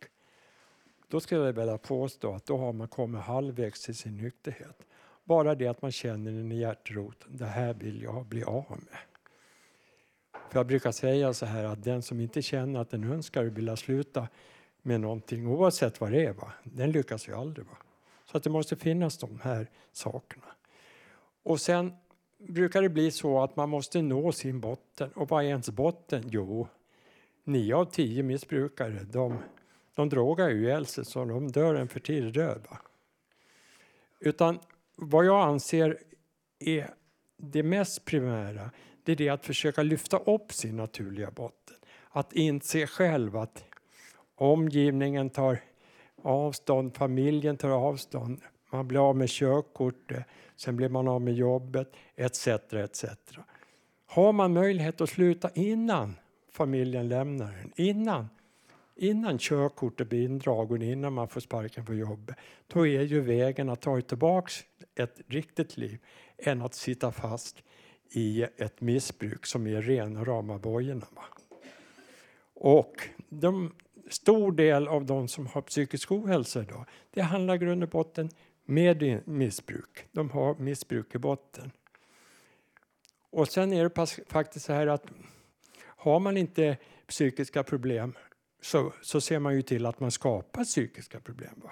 [1.08, 4.86] Då skulle jag vilja påstå att då har man kommit halvvägs till sin nykterhet.
[5.24, 9.00] Bara det att man känner i hjärtroten, det här vill jag bli av med.
[10.50, 13.52] För jag brukar säga så här att den som inte känner att den önskar att
[13.52, 14.28] vilja sluta
[14.82, 17.68] med någonting, oavsett vad det är, va, den lyckas ju aldrig.
[17.68, 17.78] Va?
[18.36, 20.46] Så att det måste finnas de här sakerna.
[21.44, 21.94] Och sen
[22.38, 25.12] brukar det bli så att man måste nå sin botten.
[25.12, 26.24] Och vad är ens botten?
[26.28, 26.68] Jo,
[27.44, 29.38] nio av tio missbrukare de,
[29.94, 32.66] de drogar ju ihjäl sig så de dör en för tidig död.
[32.70, 32.78] Va?
[34.20, 34.60] Utan
[34.96, 36.00] vad jag anser
[36.60, 36.94] är
[37.38, 38.72] det mest primära
[39.04, 41.76] det är det att försöka lyfta upp sin naturliga botten.
[42.10, 43.64] Att inse själv att
[44.36, 45.60] omgivningen tar
[46.26, 50.24] avstånd, familjen tar avstånd, man blir av med körkortet, eh,
[50.56, 52.48] sen blir man av med jobbet, etc.
[52.74, 53.06] etc.
[54.06, 56.16] Har man möjlighet att sluta innan
[56.52, 58.30] familjen lämnar en, innan,
[58.96, 62.36] innan körkortet blir indragen, innan man får sparken på jobbet,
[62.68, 64.52] då är ju vägen att ta tillbaka
[64.96, 65.98] ett riktigt liv
[66.38, 67.64] än att sitta fast
[68.12, 71.08] i ett missbruk som är rena rama bojorna.
[72.54, 73.74] Och de,
[74.10, 78.30] stor del av de som har psykisk ohälsa idag, det handlar i grund och botten
[78.66, 80.08] med missbruk.
[80.12, 81.72] De har missbruk i botten.
[83.30, 85.06] Och sen är det faktiskt så här att
[85.82, 86.78] har man inte
[87.08, 88.14] psykiska problem
[88.62, 91.62] så, så ser man ju till att man skapar psykiska problem.
[91.64, 91.72] Va?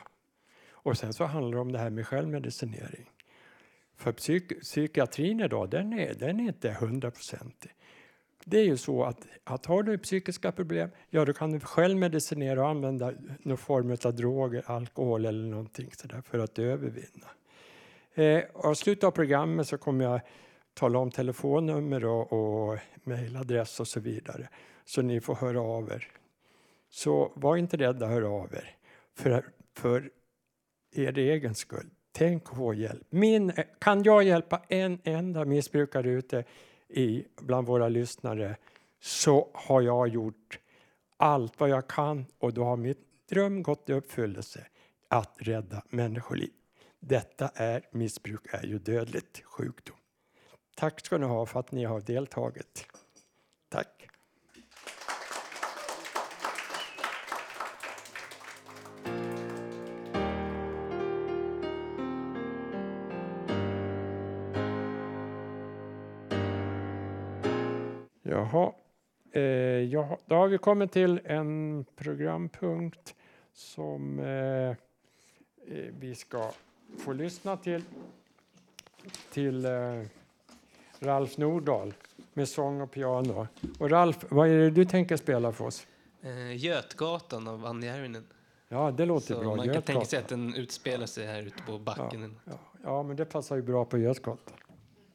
[0.69, 3.09] Och sen så handlar det om det här med självmedicinering.
[3.95, 7.71] För psyk psykiatrin idag, den är, den är inte hundraprocentig.
[8.45, 11.97] Det är ju så att, att har du psykiska problem, ja då kan du själv
[11.97, 17.27] medicinera och använda någon form av droger, alkohol eller någonting sådär för att övervinna.
[18.13, 20.21] Eh, och slutet av programmet så kommer jag
[20.73, 24.49] tala om telefonnummer och, och mejladress och så vidare.
[24.85, 26.07] Så ni får höra av er.
[26.89, 28.75] Så var inte rädda att höra av er.
[29.17, 29.45] För,
[29.77, 30.09] för
[30.95, 31.89] er egen skull.
[32.11, 33.07] Tänk att få hjälp.
[33.09, 36.43] Min, kan jag hjälpa en enda missbrukare ute
[36.93, 38.57] i, bland våra lyssnare
[38.99, 40.59] så har jag gjort
[41.17, 44.67] allt vad jag kan och då har mitt dröm gått i uppfyllelse
[45.07, 46.51] att rädda människoliv.
[46.99, 49.97] Detta är missbruk är ju dödligt sjukdom.
[50.75, 52.85] Tack ska ni ha för att ni har deltagit.
[53.69, 54.12] Tack.
[68.53, 68.73] Jaha,
[69.31, 73.15] eh, ja, då har vi kommit till en programpunkt
[73.53, 74.75] som eh,
[75.99, 76.51] vi ska
[76.99, 77.83] få lyssna till.
[79.31, 79.71] Till eh,
[80.99, 81.93] Ralf Nordahl
[82.33, 83.47] med sång och piano.
[83.79, 85.87] Och Ralf, vad är det du tänker spela för oss?
[86.21, 88.27] Eh, Götgatan av Annie Järvinen.
[88.69, 89.49] Ja, det låter Så bra.
[89.49, 89.85] man kan Götgatan.
[89.85, 92.39] tänka sig att den utspelar sig här ute på backen.
[92.45, 92.51] Ja,
[92.83, 94.55] ja, men det passar ju bra på Götgatan.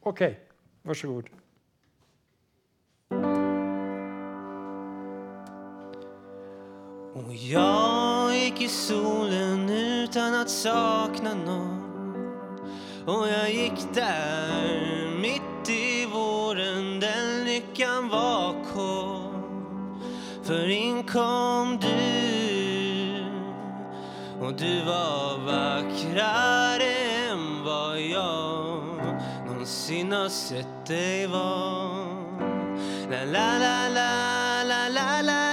[0.01, 0.39] Okej,
[0.81, 1.29] varsågod.
[7.27, 11.79] Och jag gick i solen utan att sakna någon.
[13.05, 20.03] Och jag gick där mitt i våren Den lyckan var kort.
[20.43, 23.23] För in kom du
[24.41, 26.93] Och du var vackrare
[27.29, 28.81] än vad jag
[29.47, 32.09] någonsin har sett dig vara.
[33.09, 35.48] La la la la la la la.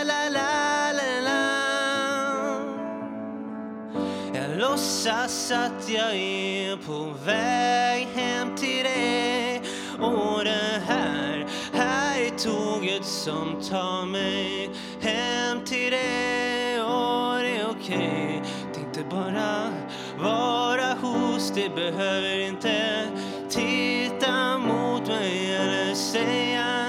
[5.06, 9.62] Låtsas att jag är på väg hem till dig.
[9.98, 16.80] Och det här, här är tåget som tar mig hem till dig.
[16.80, 18.42] Och det är okej.
[18.74, 19.72] Tänkte bara
[20.18, 23.08] vara hos dig, behöver inte
[23.48, 26.85] titta mot mig eller säga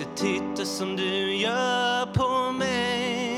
[0.00, 3.30] inte titta som du gör på mig.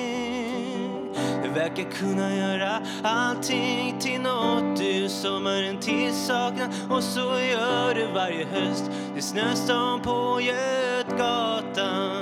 [1.43, 6.69] Du verkar kunna göra allting till något du sommaren till saknar.
[6.91, 8.91] Och så gör du varje höst.
[9.15, 12.22] Det snöstorm på Götgatan.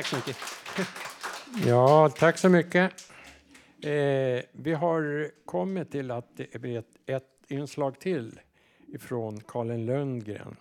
[0.00, 0.36] Tack så mycket.
[1.66, 2.92] Ja, tack så mycket.
[3.82, 3.90] Eh,
[4.52, 8.40] vi har kommit till att det blir ett, ett inslag till
[8.88, 10.56] ifrån Karin Lundgren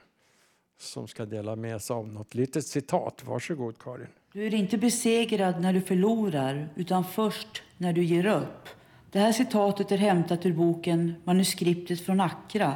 [0.80, 3.24] som ska dela med sig av något litet citat.
[3.26, 4.08] Varsågod Karin.
[4.34, 8.70] Du är inte besegrad när du förlorar, utan först när du ger upp.
[9.12, 12.74] Det här citatet är hämtat ur boken Manuskriptet från Accra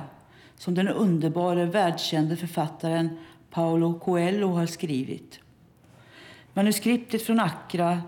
[0.58, 3.10] som den underbara världskände författaren
[3.50, 5.40] Paulo Coelho har skrivit.
[6.54, 8.02] Manuskriptet från Accra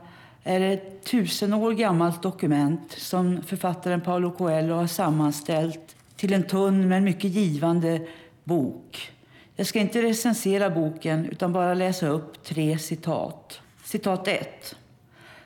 [0.43, 6.87] är ett tusen år gammalt dokument som författaren Paolo Coelho har sammanställt till en tunn
[6.87, 8.07] men mycket givande
[8.43, 9.11] bok.
[9.55, 13.59] Jag ska inte recensera boken utan bara läsa upp tre citat.
[13.83, 14.75] Citat 1.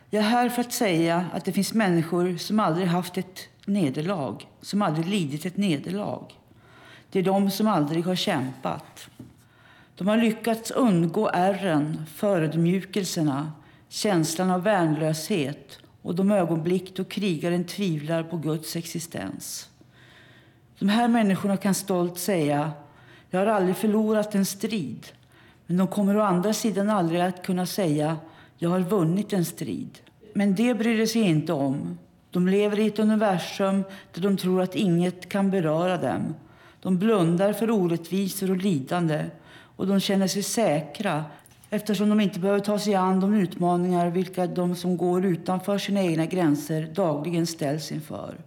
[0.09, 4.47] Jag är här för att säga att det finns människor som aldrig haft ett nederlag,
[4.61, 6.23] som aldrig lidit ett nederlag.
[7.11, 9.09] Det är de som aldrig har kämpat.
[9.99, 13.51] De har lyckats undgå ärren, förödmjukelserna,
[13.89, 19.69] känslan av värnlöshet och de ögonblick då krigaren tvivlar på Guds existens.
[20.79, 22.71] De här människorna kan stolt säga
[23.29, 25.07] jag har aldrig förlorat en strid.
[25.65, 28.17] Men de kommer å andra sidan aldrig att kunna säga
[28.57, 29.99] jag har vunnit en strid.
[30.33, 31.97] Men det bryr de sig inte om.
[32.31, 33.83] De lever i ett universum
[34.13, 36.35] där de tror att inget kan beröra dem.
[36.81, 39.25] De blundar för orättvisor och lidande
[39.79, 41.25] och de känner sig säkra
[41.69, 46.01] eftersom de inte behöver ta sig an de utmaningar vilka de som går utanför sina
[46.01, 48.37] egna gränser dagligen ställs inför.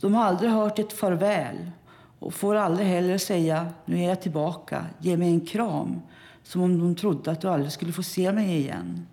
[0.00, 1.70] De har aldrig hört ett farväl
[2.18, 6.02] och får aldrig heller säga nu är jag tillbaka, ge mig en kram
[6.42, 9.06] som om de trodde att du aldrig skulle få se mig igen.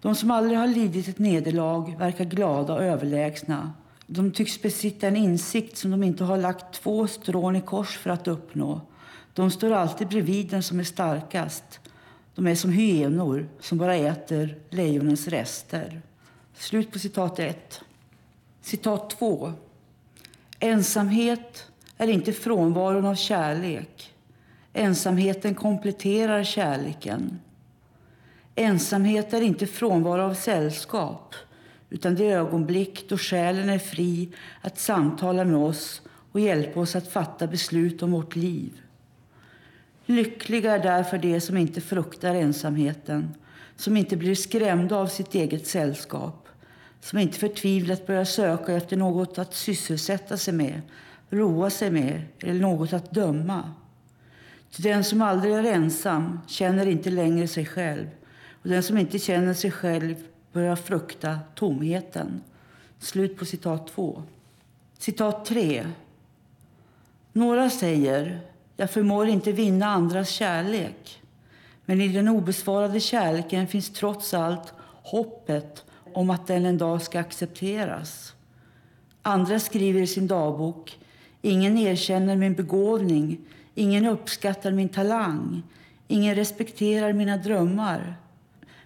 [0.00, 3.72] De som aldrig har lidit ett nederlag verkar glada och överlägsna.
[4.06, 8.10] De tycks besitta en insikt som de inte har lagt två strån i kors för
[8.10, 8.80] att uppnå.
[9.34, 11.80] De står alltid bredvid den som är starkast.
[12.34, 16.02] De är som hyenor som bara äter lejonens rester.
[16.54, 17.80] Slut på citat 1.
[18.60, 19.52] Citat 2.
[20.60, 21.66] Ensamhet
[21.96, 24.14] är inte frånvaron av kärlek.
[24.72, 27.40] Ensamheten kompletterar kärleken.
[28.54, 31.34] Ensamhet är inte frånvaro av sällskap
[31.90, 36.02] utan det ögonblick då själen är fri att samtala med oss
[36.32, 38.82] och hjälpa oss att fatta beslut om vårt liv.
[40.10, 43.34] Lyckliga är därför de som inte fruktar ensamheten,
[43.76, 46.48] som inte blir skrämda av sitt eget sällskap,
[47.00, 50.80] som inte förtvivlat börjar söka efter något att sysselsätta sig med,
[51.30, 53.74] roa sig med eller något att döma.
[54.70, 58.06] Ty den som aldrig är ensam känner inte längre sig själv
[58.62, 60.14] och den som inte känner sig själv
[60.52, 62.40] börjar frukta tomheten.
[62.98, 64.22] Slut på citat 2.
[64.98, 65.86] Citat 3.
[67.32, 68.47] Några säger
[68.80, 71.22] jag förmår inte vinna andras kärlek.
[71.84, 74.72] Men i den obesvarade kärleken finns trots allt
[75.02, 78.34] hoppet om att den en dag ska accepteras.
[79.22, 80.98] Andra skriver i sin dagbok
[81.42, 83.38] Ingen erkänner min begåvning,
[83.74, 85.62] ingen uppskattar min talang,
[86.08, 88.16] ingen respekterar mina drömmar.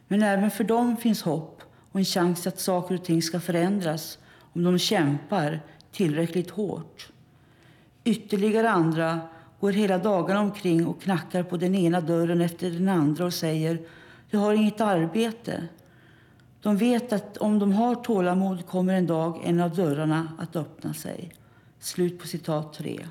[0.09, 1.63] Men även för dem finns hopp
[1.93, 4.19] och en chans att saker och ting ska förändras
[4.53, 5.61] om de kämpar
[5.93, 7.09] tillräckligt hårt.
[8.05, 9.21] Ytterligare andra
[9.63, 13.79] går hela dagarna omkring och knackar på den ena dörren efter den andra och säger
[14.31, 15.69] jag har inget arbete.
[16.63, 20.95] De vet att om de har tålamod kommer en dag en av dörrarna att öppna
[20.95, 21.33] sig.
[21.79, 23.07] Slut på citat 3.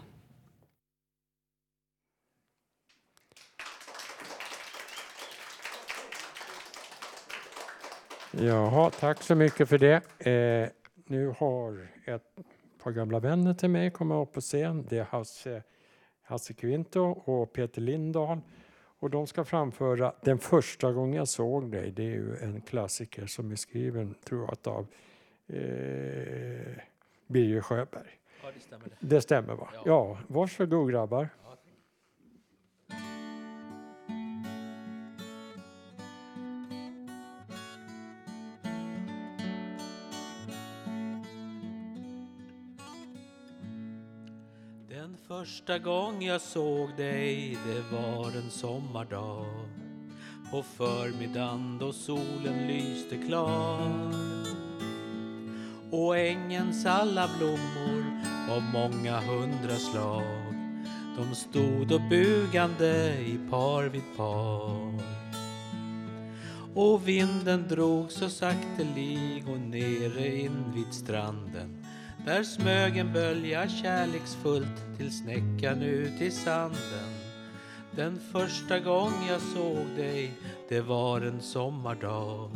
[8.32, 10.28] Jaha, tack så mycket för det.
[10.28, 10.70] Eh,
[11.06, 12.24] nu har ett
[12.84, 14.86] par gamla vänner till mig kommit upp på scen.
[14.90, 15.64] Det är Hasse,
[16.32, 18.40] Hasse Kvinto och Peter Lindahl.
[19.00, 21.92] Och de ska framföra Den första gången jag såg dig.
[21.92, 24.88] Det är ju en klassiker som är skriven, tror jag, av
[25.48, 25.58] eh,
[27.28, 28.10] Birger Sjöberg.
[28.44, 28.86] Ja, det stämmer.
[28.86, 29.70] Det, det stämmer va?
[29.74, 31.30] Ja, ja varsågod grabbar.
[45.42, 49.46] Första gång jag såg dig, det var en sommardag.
[50.52, 54.12] På förmiddagen då solen lyste klar.
[55.92, 60.54] Och ängens alla blommor av många hundra slag.
[61.18, 64.94] De stod och bugande i par vid par.
[66.76, 71.81] Och vinden drog så saktelig och nere invid stranden
[72.26, 77.12] där smög en bölja kärleksfullt till snäckan ut i sanden.
[77.92, 80.32] Den första gång jag såg dig,
[80.70, 82.52] det var en sommardag.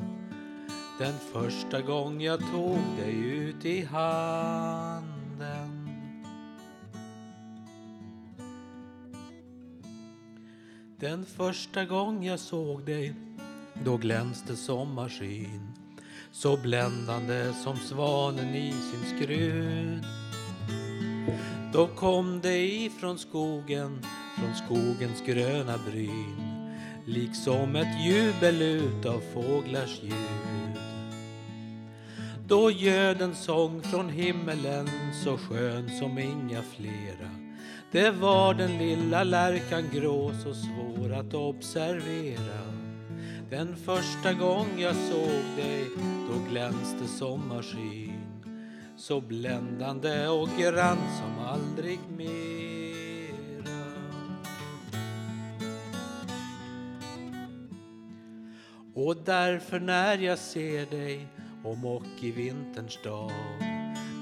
[0.99, 5.05] Den första gång jag tog dig ut i handen.
[10.99, 13.13] Den första gång jag såg dig,
[13.83, 15.74] då glänste sommarskyn
[16.35, 20.05] så bländande som svanen i sin skrud.
[21.73, 24.05] Då kom det ifrån skogen,
[24.37, 26.55] från skogens gröna bryn
[27.05, 30.79] liksom ett jubel utav fåglars ljud.
[32.47, 34.89] Då ljöd en sång från himmelen
[35.23, 37.29] så skön som inga flera.
[37.91, 42.84] Det var den lilla lärkan grå så svår att observera.
[43.49, 45.89] Den första gång jag såg dig,
[46.29, 48.25] då glänste sommarskyn
[48.97, 52.35] så bländande och grann som aldrig mera.
[58.93, 61.27] Och därför när jag ser dig
[61.63, 63.31] om och i vinterns dag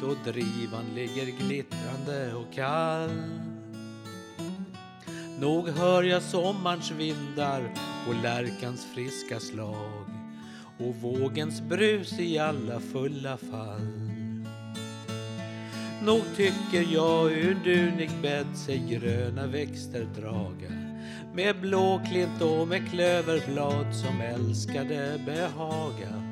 [0.01, 3.52] då drivan ligger glittrande och kall
[5.43, 7.73] Nog hör jag sommarns vindar
[8.07, 10.05] och lärkans friska slag
[10.79, 13.87] och vågens brus i alla fulla fall.
[16.05, 20.71] Nog tycker jag ur dunig bädd sig gröna växter draga
[21.33, 26.23] med blåklint och med klöverblad som älskade behaga.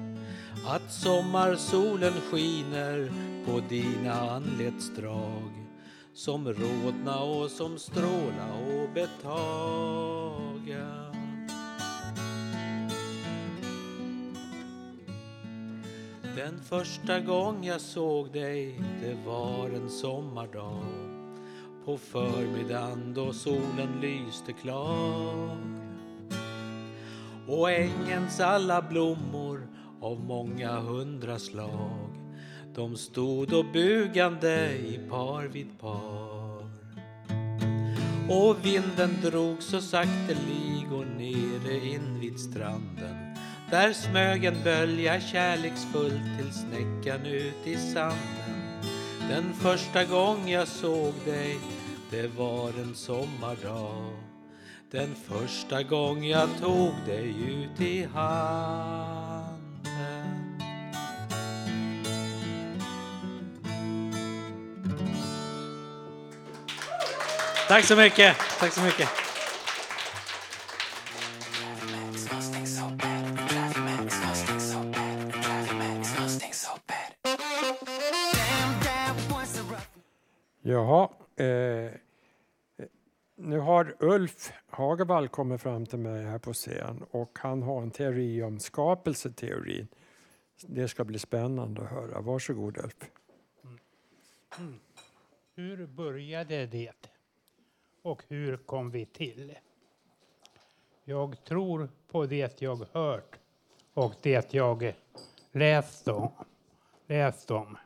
[0.68, 3.12] Att sommarsolen skiner
[3.45, 5.61] på dina anletsdrag
[6.14, 10.32] som rodna och som stråla och betaga.
[16.36, 20.84] Den första gång jag såg dig, det var en sommardag
[21.86, 25.57] på förmiddagen då solen lyste klar.
[27.47, 29.68] Och ängens alla blommor
[30.01, 32.11] av många hundra slag
[32.76, 36.66] de stod och bugande i par vid par.
[38.30, 43.22] Och vinden drog så sakteligo nere invid stranden
[43.72, 48.82] där smög en bölja kärleksfullt till snäckan ut i sanden.
[49.30, 51.58] Den första gång jag såg dig,
[52.10, 54.14] det var en sommardag.
[54.92, 59.31] Den första gång jag tog dig ut i handen.
[67.72, 68.38] Tack så mycket.
[68.60, 69.10] Tack så mycket.
[80.62, 81.10] Jaha.
[81.36, 81.92] Eh,
[83.36, 87.92] nu har Ulf Hagevall kommit fram till mig här på scen och han har en
[87.92, 89.88] teori om skapelseteorin.
[90.62, 92.22] Det ska bli spännande att höra.
[92.22, 93.12] Varsågod Ulf.
[95.56, 97.11] Hur började det?
[98.02, 99.58] Och hur kom vi till?
[101.04, 103.39] Jag tror på det jag hört
[103.93, 104.93] och det jag
[105.52, 106.32] läst om.
[107.08, 107.78] Läst om.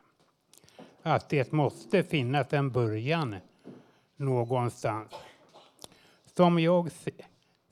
[1.02, 3.36] Att det måste finnas en början
[4.16, 5.12] någonstans.
[6.24, 6.90] Som jag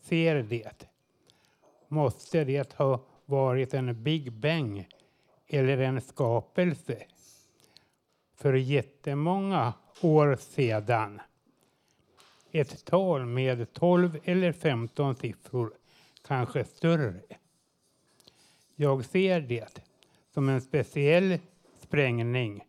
[0.01, 0.88] ser det
[1.88, 4.88] måste det ha varit en Big Bang
[5.47, 7.03] eller en skapelse
[8.36, 11.20] för jättemånga år sedan.
[12.57, 15.72] Ett tal med 12 eller 15 siffror,
[16.26, 17.20] kanske större.
[18.74, 19.82] Jag ser det
[20.34, 21.38] som en speciell
[21.80, 22.64] sprängning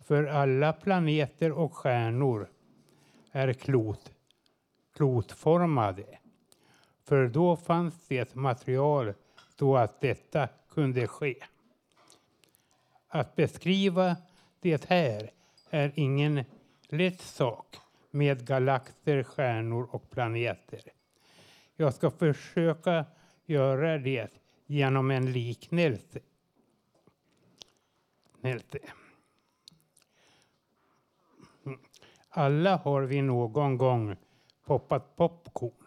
[0.00, 2.48] för alla planeter och stjärnor
[3.32, 4.12] är klot,
[4.96, 6.18] klotformade.
[7.04, 9.14] För då fanns det material
[9.58, 11.34] så att detta kunde ske.
[13.08, 14.16] Att beskriva
[14.60, 15.30] det här
[15.70, 16.44] är ingen
[16.88, 17.76] lätt sak
[18.18, 20.80] med galaxer, stjärnor och planeter.
[21.76, 23.06] Jag ska försöka
[23.46, 24.28] göra det
[24.66, 26.20] genom en liknelse.
[28.42, 28.78] Liknelse.
[32.28, 34.16] Alla har vi någon gång
[34.64, 35.86] poppat popcorn.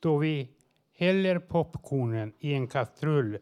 [0.00, 0.48] Då vi
[0.92, 3.38] häller popcornen i en kastrull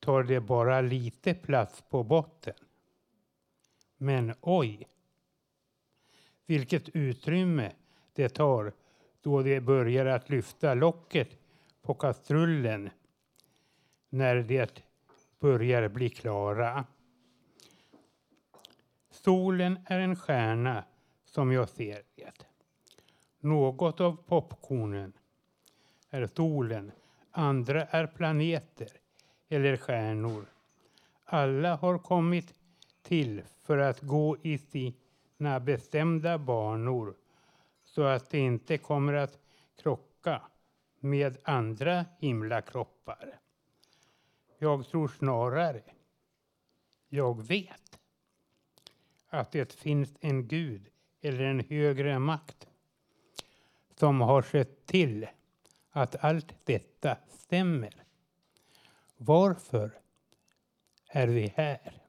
[0.00, 2.54] tar det bara lite plats på botten.
[4.02, 4.88] Men oj,
[6.46, 7.72] vilket utrymme
[8.12, 8.72] det tar
[9.20, 11.28] då det börjar att lyfta locket
[11.82, 12.90] på kastrullen
[14.08, 14.82] när det
[15.40, 16.84] börjar bli klara.
[19.10, 20.84] Solen är en stjärna
[21.24, 22.46] som jag ser det.
[23.40, 25.12] Något av popcornen
[26.10, 26.92] är solen,
[27.30, 28.88] andra är planeter
[29.48, 30.46] eller stjärnor.
[31.24, 32.54] Alla har kommit
[33.02, 37.14] till för att gå i sina bestämda banor
[37.84, 39.38] så att det inte kommer att
[39.76, 40.42] krocka
[41.00, 43.38] med andra himlakroppar.
[44.58, 45.82] Jag tror snarare,
[47.08, 47.98] jag vet,
[49.28, 50.88] att det finns en gud
[51.20, 52.68] eller en högre makt
[53.94, 55.26] som har sett till
[55.90, 58.04] att allt detta stämmer.
[59.16, 59.98] Varför
[61.08, 62.01] är vi här?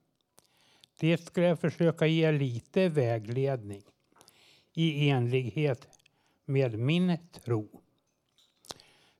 [1.04, 3.84] Det ska jag försöka ge lite vägledning
[4.74, 5.88] i enlighet
[6.45, 7.82] med min tro.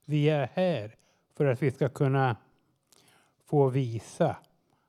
[0.05, 0.95] Vi är här
[1.34, 2.38] för att vi ska kunna
[3.45, 4.38] få visa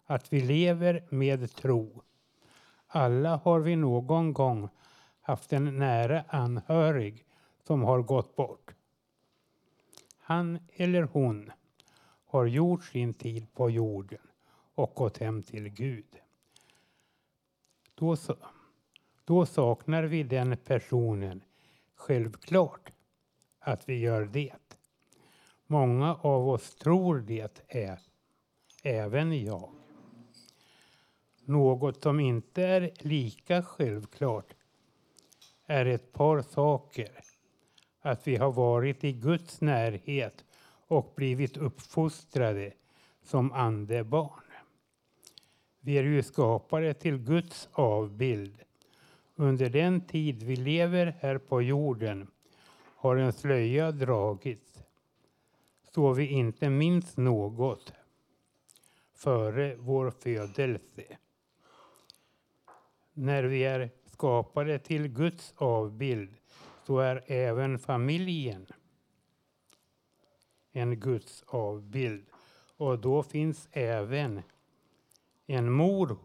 [0.04, 2.02] att vi lever med tro.
[2.86, 4.68] Alla har vi någon gång
[5.20, 7.24] haft en nära anhörig
[7.66, 8.74] som har gått bort.
[10.18, 11.52] Han eller hon
[12.26, 14.22] har gjort sin tid på jorden
[14.74, 16.20] och gått hem till Gud.
[17.94, 18.16] Då,
[19.24, 21.44] då saknar vi den personen.
[21.94, 22.92] Självklart
[23.58, 24.74] att vi gör det.
[25.66, 28.00] Många av oss tror det är,
[28.82, 29.70] även jag.
[31.44, 34.54] Något som inte är lika självklart
[35.66, 37.10] är ett par saker.
[38.00, 40.44] Att vi har varit i Guds närhet
[40.86, 42.72] och blivit uppfostrade
[43.22, 44.43] som andebarn.
[45.86, 48.62] Vi är ju skapade till Guds avbild.
[49.34, 52.26] Under den tid vi lever här på jorden
[52.96, 54.82] har en slöja dragits
[55.94, 57.92] så vi inte minns något
[59.14, 61.18] före vår födelse.
[63.12, 66.36] När vi är skapade till Guds avbild
[66.86, 68.66] så är även familjen
[70.72, 72.26] en Guds avbild.
[72.76, 74.42] Och då finns även
[75.46, 76.16] en mor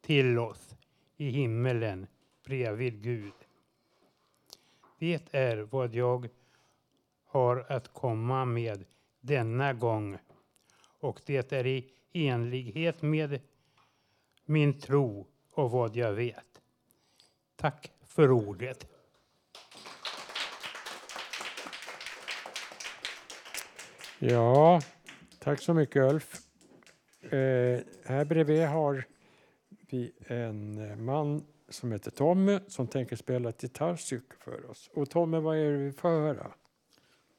[0.00, 0.74] till oss
[1.16, 2.06] i himmelen
[2.44, 3.32] bredvid Gud.
[4.98, 6.28] Det är vad jag
[7.24, 8.84] har att komma med
[9.20, 10.18] denna gång
[11.00, 13.40] och det är i enlighet med
[14.44, 16.62] min tro och vad jag vet.
[17.56, 18.86] Tack för ordet.
[24.18, 24.80] Ja,
[25.38, 26.47] tack så mycket Ulf.
[27.32, 29.04] Eh, här bredvid har
[29.90, 34.90] vi en eh, man som heter Tommy som tänker spela ett gitarrstycke för oss.
[34.94, 36.50] Och Tommy, vad är det vi får höra?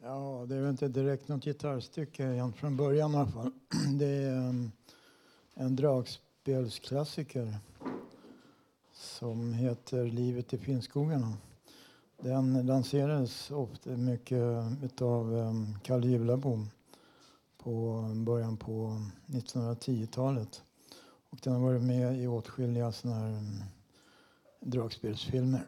[0.01, 3.51] Ja, det är väl inte direkt något gitarrstycke igen från början i alla fall.
[3.99, 4.71] Det är en,
[5.53, 7.55] en dragspelsklassiker
[8.93, 11.33] som heter Livet i Finnskogarna.
[12.21, 16.69] Den lanserades ofta mycket av eh, Kalle Julabom
[17.63, 20.63] på början på 1910-talet.
[21.29, 23.63] Och den har varit med i åtskilliga såna här mm,
[24.59, 25.67] dragspelsfilmer.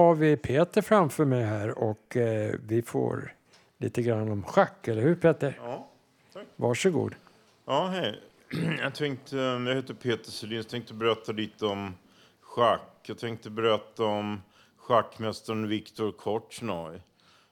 [0.00, 3.34] Har vi Peter framför mig här och eh, vi får
[3.78, 5.58] lite grann om schack, eller hur Peter?
[5.62, 5.88] Ja,
[6.32, 6.46] tack.
[6.56, 7.14] Varsågod.
[7.66, 8.20] Ja, hej.
[8.80, 10.56] Jag, tänkte, jag heter Peter Selin.
[10.56, 11.94] Jag tänkte berätta lite om
[12.40, 13.00] schack.
[13.02, 14.42] Jag tänkte berätta om
[14.76, 17.02] schackmästaren Viktor Korchnoj.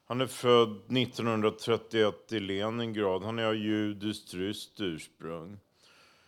[0.07, 3.23] Han är född 1931 i Leningrad.
[3.23, 5.59] Han är av judiskt ryskt ursprung.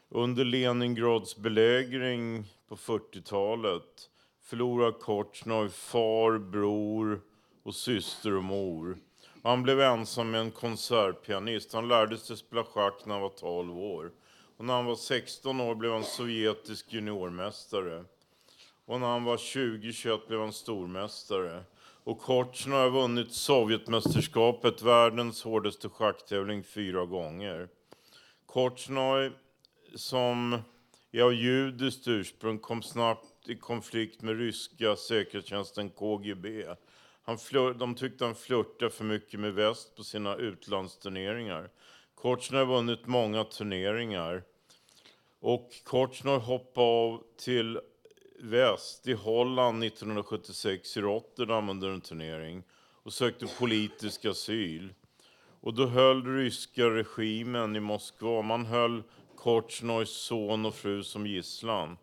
[0.08, 4.10] Under Leningrads belägring på 40-talet
[4.50, 7.20] förlorade Korchnoj far, bror
[7.62, 8.98] och syster och mor.
[9.42, 11.72] Han blev ensam med en konsertpianist.
[11.72, 14.10] Han lärde sig spela schack när han var 12 år.
[14.56, 18.04] Och när han var 16 år blev han sovjetisk juniormästare.
[18.84, 21.64] Och när han var 20-21 blev han stormästare.
[22.04, 27.68] Och Korchnoj har vunnit Sovjetmästerskapet, världens hårdaste schacktävling, fyra gånger.
[28.46, 29.32] Korchnoj,
[29.94, 30.58] som
[31.12, 36.64] är av judiskt ursprung, kom snabbt i konflikt med ryska säkerhetstjänsten KGB.
[37.22, 41.70] Han flör, de tyckte han flörtade för mycket med väst på sina utlandsturneringar.
[42.14, 44.42] Kortsner har vunnit många turneringar.
[45.40, 47.80] Och Kortsner hoppade av till
[48.40, 52.62] väst i Holland 1976 i Rotterdam under en turnering
[53.02, 54.94] och sökte politisk asyl.
[55.60, 59.02] Och då höll ryska regimen i Moskva, man höll
[59.36, 61.96] Kortsnojs son och fru som gisslan.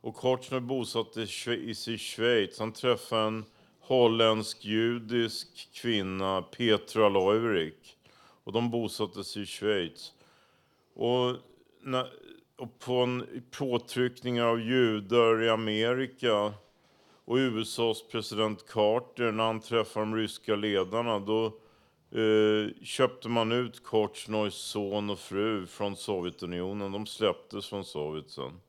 [0.00, 2.58] Och Korchnoj bosatte sig i Schweiz.
[2.58, 3.44] Han träffade en
[3.80, 7.96] holländsk-judisk kvinna, Petra Leuwerik.
[8.44, 10.12] Och de bosatte sig i Schweiz.
[10.94, 11.36] Och,
[11.82, 12.06] när,
[12.56, 16.54] och på en påtryckningar av judar i Amerika
[17.24, 21.46] och USAs president Carter, när han träffade de ryska ledarna, då
[22.18, 26.92] eh, köpte man ut Korchnojs son och fru från Sovjetunionen.
[26.92, 28.60] De släpptes från Sovjet sen.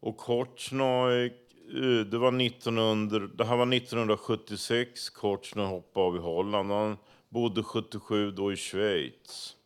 [0.00, 6.70] Och Kortsnoj, eh, det, var 1900, det här var 1976 Kortsnoj hoppade av i Holland.
[6.70, 6.96] Han
[7.28, 9.56] bodde 77 då i Schweiz.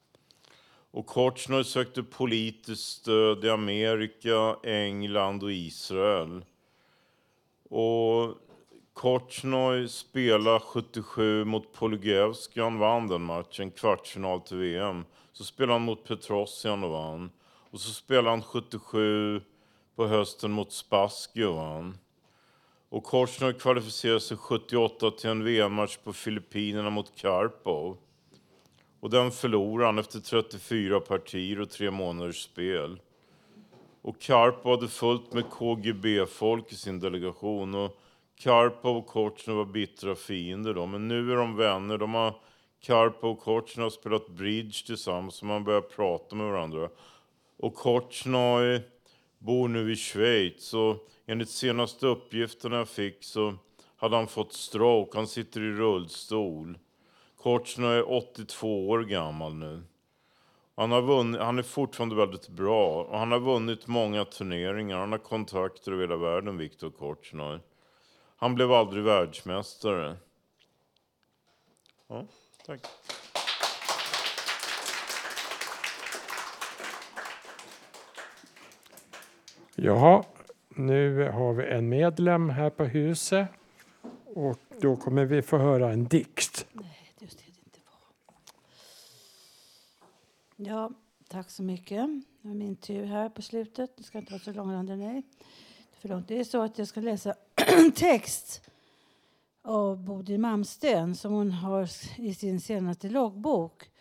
[0.90, 6.44] Och Kortsnoj sökte politiskt stöd i Amerika, England och Israel.
[7.70, 8.36] Och
[8.92, 12.60] Kortsnoj spelade 77 mot Polygevski.
[12.60, 15.04] han vann den matchen, kvartsfinal till VM.
[15.32, 17.30] Så spelade han mot Petrosian och vann.
[17.70, 19.40] Och så spelade han 77
[19.97, 21.99] på hösten mot Spassky och vann.
[22.88, 23.07] Och
[23.59, 27.97] kvalificerade sig 78 till en VM-match på Filippinerna mot Karpov.
[29.01, 33.01] Och den förlorade han efter 34 partier och tre månaders spel.
[34.03, 37.74] Och Karpov hade fullt med KGB-folk i sin delegation.
[37.74, 37.97] Och
[38.36, 40.86] Karpov och Korchnoj var bittra fiender då.
[40.86, 41.99] Men nu är de vänner.
[41.99, 42.34] De har,
[42.80, 46.88] Karpov och Korchnoj har spelat bridge tillsammans och man börjar prata med varandra.
[47.59, 48.82] Och Korchnoj
[49.43, 50.74] bor nu i Schweiz.
[50.74, 53.55] Och enligt senaste uppgifterna jag fick så
[53.97, 55.18] hade han fått stroke.
[55.18, 56.78] Han sitter i rullstol.
[57.36, 59.82] Korchnoj är 82 år gammal nu.
[60.74, 64.99] Han, har vunnit, han är fortfarande väldigt bra och han har vunnit många turneringar.
[64.99, 67.59] Han har kontakter över hela världen, Viktor Korchnoj.
[68.36, 70.16] Han blev aldrig världsmästare.
[72.09, 72.26] Ja,
[72.66, 72.80] tack.
[79.84, 80.24] Jaha,
[80.68, 83.48] nu har vi en medlem här på huset
[84.34, 86.66] och då kommer vi få höra en dikt.
[90.56, 90.90] Ja,
[91.28, 92.06] tack så mycket.
[92.42, 93.96] Det är min tur här på slutet.
[93.96, 95.22] Det ska inte vara så långrandig, nej.
[96.00, 96.28] För långt.
[96.28, 97.34] Det är så att jag ska läsa
[97.94, 98.70] text
[99.62, 103.91] av Bodil Malmsten som hon har i sin senaste loggbok.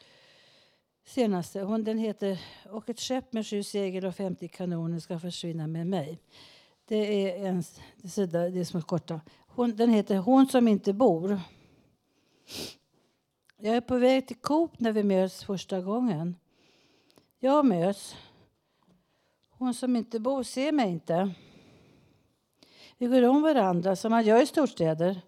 [1.12, 1.62] Senaste.
[1.62, 2.39] Hon, den heter
[2.70, 6.20] Och ett skepp med sju segel och 50 kanoner ska försvinna med mig.
[6.86, 7.64] Det är en
[8.09, 9.22] sida, det är som är korta.
[9.47, 11.39] Hon, den heter Hon som inte bor.
[13.57, 16.36] Jag är på väg till Coop när vi möts första gången.
[17.39, 18.16] Jag möts.
[19.49, 21.34] Hon som inte bor ser mig inte.
[22.97, 25.22] Vi går om varandra som man gör i storstäder.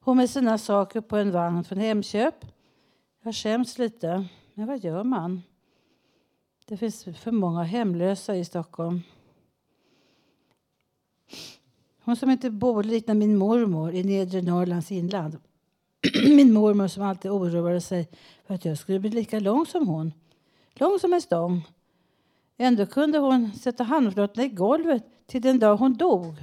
[0.00, 2.46] Hon med sina saker på en vagn från Hemköp.
[3.22, 4.28] Jag skäms lite,
[4.58, 5.42] men vad gör man?
[6.66, 9.00] Det finns för många hemlösa i Stockholm.
[12.04, 15.38] Hon som inte bor liknar min mormor i nedre Norrlands inland.
[16.26, 18.08] min mormor som alltid oroade sig
[18.46, 20.12] för att jag skulle bli lika lång som hon.
[20.74, 21.68] Lång som en stång.
[22.56, 26.34] Ändå kunde hon sätta handflatorna i golvet till den dag hon dog.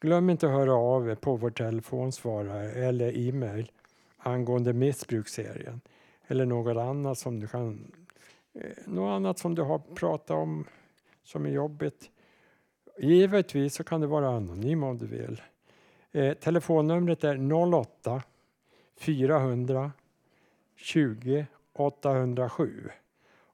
[0.00, 3.70] Glöm inte att höra av er på vår telefonsvarare eller e-mail
[4.18, 5.80] angående missbruksserien
[6.26, 7.92] eller något annat som du kan
[8.54, 10.64] eh, något annat som du har pratat om
[11.22, 12.10] som är jobbigt.
[12.98, 15.42] Givetvis så kan du vara anonym om du vill.
[16.12, 18.22] Eh, telefonnumret är 08
[18.96, 19.92] 400
[20.76, 22.90] 20 807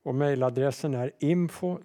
[0.03, 1.79] och mejladressen är info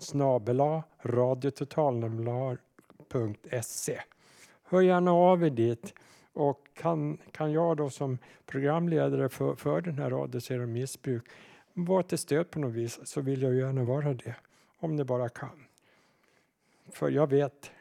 [1.02, 4.02] radiototalnormal.se.
[4.72, 5.94] Hör gärna av er dit
[6.34, 11.24] och kan, kan jag då som programledare för, för den här radioserien om missbruk
[11.74, 14.36] vara till stöd på något vis så vill jag gärna vara det
[14.78, 15.66] om det bara kan.
[16.92, 17.72] För jag vet,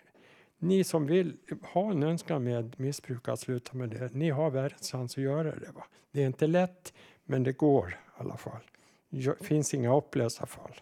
[0.59, 4.93] ni som vill ha en önskan med missbruk att sluta med det, ni har världens
[4.93, 5.73] chans att göra det.
[5.75, 5.85] Va?
[6.11, 6.93] Det är inte lätt,
[7.25, 8.63] men det går i alla fall.
[9.09, 10.81] Det finns inga hopplösa fall.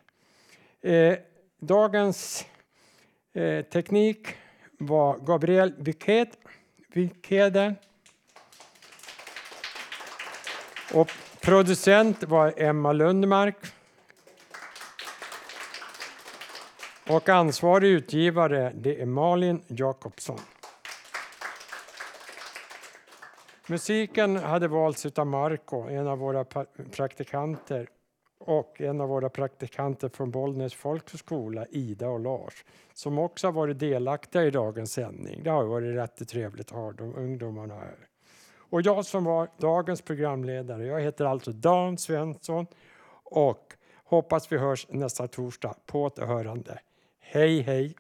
[0.81, 1.19] Eh,
[1.59, 2.47] dagens
[3.33, 4.29] eh, teknik
[4.79, 5.74] var Gabriel
[6.89, 7.74] Wikede.
[10.95, 11.11] Och
[11.41, 13.57] producent var Emma Lundmark.
[17.09, 20.41] Och ansvarig utgivare det är Malin Jakobsson.
[23.66, 26.45] Musiken hade valts av Marco, en av våra
[26.93, 27.89] praktikanter
[28.39, 32.64] och en av våra praktikanter från Bollnäs folkhögskola, Ida och Lars,
[32.95, 35.43] som också har varit delaktiga i dagens sändning.
[35.43, 38.09] Det har varit rätt trevligt att ha de ungdomarna här.
[38.70, 42.66] Och jag som var dagens programledare, jag heter alltså Dan Svensson
[43.24, 43.74] och
[44.05, 45.74] hoppas vi hörs nästa torsdag.
[45.86, 46.78] På återhörande.
[47.20, 47.95] Hej hej!